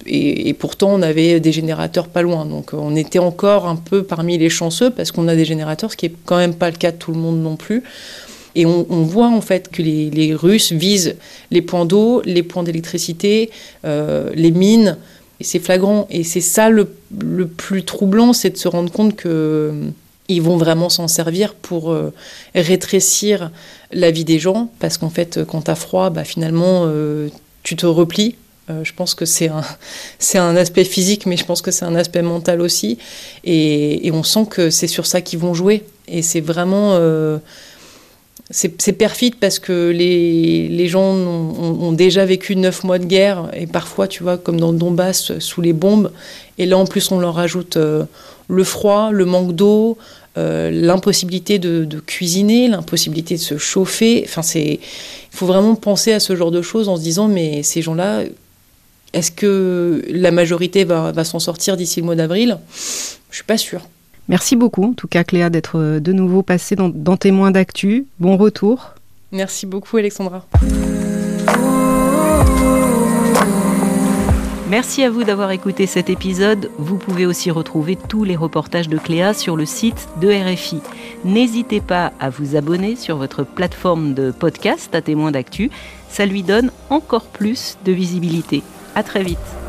Et, 0.05 0.53
pourtant, 0.53 0.89
on 0.93 1.01
avait 1.01 1.39
des 1.39 1.53
générateurs 1.53 2.09
pas 2.09 2.21
loin. 2.21 2.45
Donc, 2.45 2.71
on 2.73 2.93
était 2.93 3.19
encore 3.19 3.69
un 3.69 3.77
peu 3.77 4.03
parmi 4.03 4.37
les 4.37 4.49
chanceux 4.49 4.89
parce 4.89 5.13
qu'on 5.13 5.29
a 5.29 5.35
des 5.37 5.45
générateurs, 5.45 5.93
ce 5.93 5.95
qui 5.95 6.07
est 6.07 6.15
quand 6.25 6.35
même 6.35 6.55
pas 6.55 6.69
le 6.69 6.75
cas 6.75 6.91
de 6.91 6.97
tout 6.97 7.13
le 7.13 7.17
monde 7.17 7.41
non 7.41 7.55
plus. 7.55 7.83
Et 8.55 8.65
on, 8.65 8.83
voit 9.03 9.29
en 9.29 9.41
fait 9.41 9.69
que 9.71 9.81
les, 9.81 10.35
Russes 10.35 10.71
visent 10.71 11.15
les 11.51 11.61
points 11.61 11.85
d'eau, 11.85 12.21
les 12.23 12.43
points 12.43 12.63
d'électricité, 12.63 13.49
euh, 13.85 14.29
les 14.35 14.51
mines. 14.51 14.97
Et 15.39 15.43
c'est 15.43 15.59
flagrant. 15.59 16.07
Et 16.11 16.23
c'est 16.23 16.41
ça 16.41 16.69
le, 16.69 16.87
plus 17.47 17.83
troublant, 17.83 18.33
c'est 18.33 18.51
de 18.51 18.57
se 18.57 18.67
rendre 18.67 18.91
compte 18.91 19.15
qu'ils 19.15 19.31
euh, 19.31 19.91
vont 20.29 20.57
vraiment 20.57 20.89
s'en 20.89 21.07
servir 21.07 21.55
pour 21.55 21.91
euh, 21.91 22.13
rétrécir 22.53 23.51
la 23.91 24.11
vie 24.11 24.23
des 24.23 24.37
gens. 24.37 24.69
Parce 24.79 24.99
qu'en 24.99 25.09
fait, 25.09 25.43
quand 25.45 25.63
tu 25.63 25.71
as 25.71 25.75
froid, 25.75 26.11
bah, 26.11 26.23
finalement, 26.23 26.87
tu 27.63 27.75
te 27.75 27.87
replies. 27.87 28.35
je 28.69 28.93
pense 28.93 29.15
que 29.15 29.25
c'est 30.19 30.37
un 30.37 30.55
aspect 30.55 30.85
physique, 30.85 31.25
mais 31.25 31.37
je 31.37 31.45
pense 31.45 31.63
que 31.63 31.71
c'est 31.71 31.85
un 31.85 31.95
aspect 31.95 32.21
mental 32.21 32.61
aussi. 32.61 32.99
Et, 33.45 34.11
on 34.13 34.21
sent 34.21 34.45
que 34.47 34.69
c'est 34.69 34.87
sur 34.87 35.07
ça 35.07 35.21
qu'ils 35.21 35.39
vont 35.39 35.55
jouer. 35.55 35.83
Et 36.07 36.21
c'est 36.21 36.41
vraiment 36.41 36.99
c'est 38.49 38.93
perfide 38.93 39.35
parce 39.39 39.57
que 39.57 39.89
les, 39.89 40.87
gens 40.87 41.01
ont, 41.01 41.91
déjà 41.91 42.25
vécu 42.25 42.55
neuf 42.55 42.83
mois 42.83 42.99
de 42.99 43.05
guerre 43.05 43.49
et 43.53 43.67
parfois, 43.67 44.07
tu 44.07 44.21
vois, 44.21 44.37
comme 44.37 44.59
dans 44.59 44.71
le 44.71 44.77
Donbass, 44.77 45.37
sous 45.39 45.61
les 45.61 45.73
bombes. 45.73 46.11
Et 46.57 46.65
là, 46.65 46.77
en 46.77 46.85
plus, 46.85 47.11
on 47.11 47.19
leur 47.19 47.39
ajoute 47.39 47.77
euh, 47.77 48.03
le 48.49 48.63
froid, 48.63 49.11
le 49.11 49.25
manque 49.25 49.53
d'eau, 49.53 49.97
euh, 50.37 50.69
l'impossibilité 50.71 51.57
de, 51.57 51.87
cuisiner, 52.05 52.67
l'impossibilité 52.67 53.35
de 53.35 53.39
se 53.39 53.57
chauffer. 53.57 54.23
Enfin, 54.25 54.41
c'est, 54.41 54.73
il 54.73 55.37
faut 55.37 55.47
vraiment 55.47 55.75
penser 55.75 56.11
à 56.11 56.19
ce 56.19 56.35
genre 56.35 56.51
de 56.51 56.61
choses 56.61 56.89
en 56.89 56.97
se 56.97 57.01
disant, 57.01 57.29
mais 57.29 57.63
ces 57.63 57.81
gens-là, 57.81 58.23
est-ce 59.13 59.31
que 59.31 60.03
la 60.09 60.31
majorité 60.31 60.83
va, 60.83 61.11
va 61.11 61.23
s'en 61.23 61.39
sortir 61.39 61.77
d'ici 61.77 62.01
le 62.01 62.05
mois 62.05 62.15
d'avril? 62.15 62.57
Je 63.29 63.35
suis 63.35 63.45
pas 63.45 63.57
sûre. 63.57 63.87
Merci 64.29 64.55
beaucoup, 64.55 64.83
en 64.85 64.93
tout 64.93 65.07
cas 65.07 65.23
Cléa, 65.23 65.49
d'être 65.49 65.77
euh, 65.77 65.99
de 65.99 66.13
nouveau 66.13 66.43
passée 66.43 66.75
dans, 66.75 66.89
dans 66.89 67.17
Témoins 67.17 67.51
d'actu. 67.51 68.05
Bon 68.19 68.37
retour. 68.37 68.93
Merci 69.31 69.65
beaucoup 69.65 69.97
Alexandra. 69.97 70.45
Merci 74.69 75.03
à 75.03 75.11
vous 75.11 75.23
d'avoir 75.23 75.51
écouté 75.51 75.85
cet 75.85 76.09
épisode. 76.09 76.71
Vous 76.79 76.97
pouvez 76.97 77.27
aussi 77.27 77.51
retrouver 77.51 77.95
tous 77.95 78.23
les 78.23 78.35
reportages 78.35 78.89
de 78.89 78.97
Cléa 78.97 79.35
sur 79.35 79.55
le 79.55 79.67
site 79.67 80.07
de 80.19 80.29
RFI. 80.29 80.79
N'hésitez 81.25 81.79
pas 81.79 82.11
à 82.19 82.31
vous 82.31 82.55
abonner 82.55 82.95
sur 82.95 83.17
votre 83.17 83.43
plateforme 83.43 84.15
de 84.15 84.31
podcast 84.31 84.95
à 84.95 85.01
témoins 85.01 85.31
d'actu. 85.31 85.69
Ça 86.09 86.25
lui 86.25 86.41
donne 86.41 86.71
encore 86.89 87.25
plus 87.25 87.77
de 87.85 87.91
visibilité. 87.91 88.63
À 88.95 89.03
très 89.03 89.21
vite. 89.21 89.62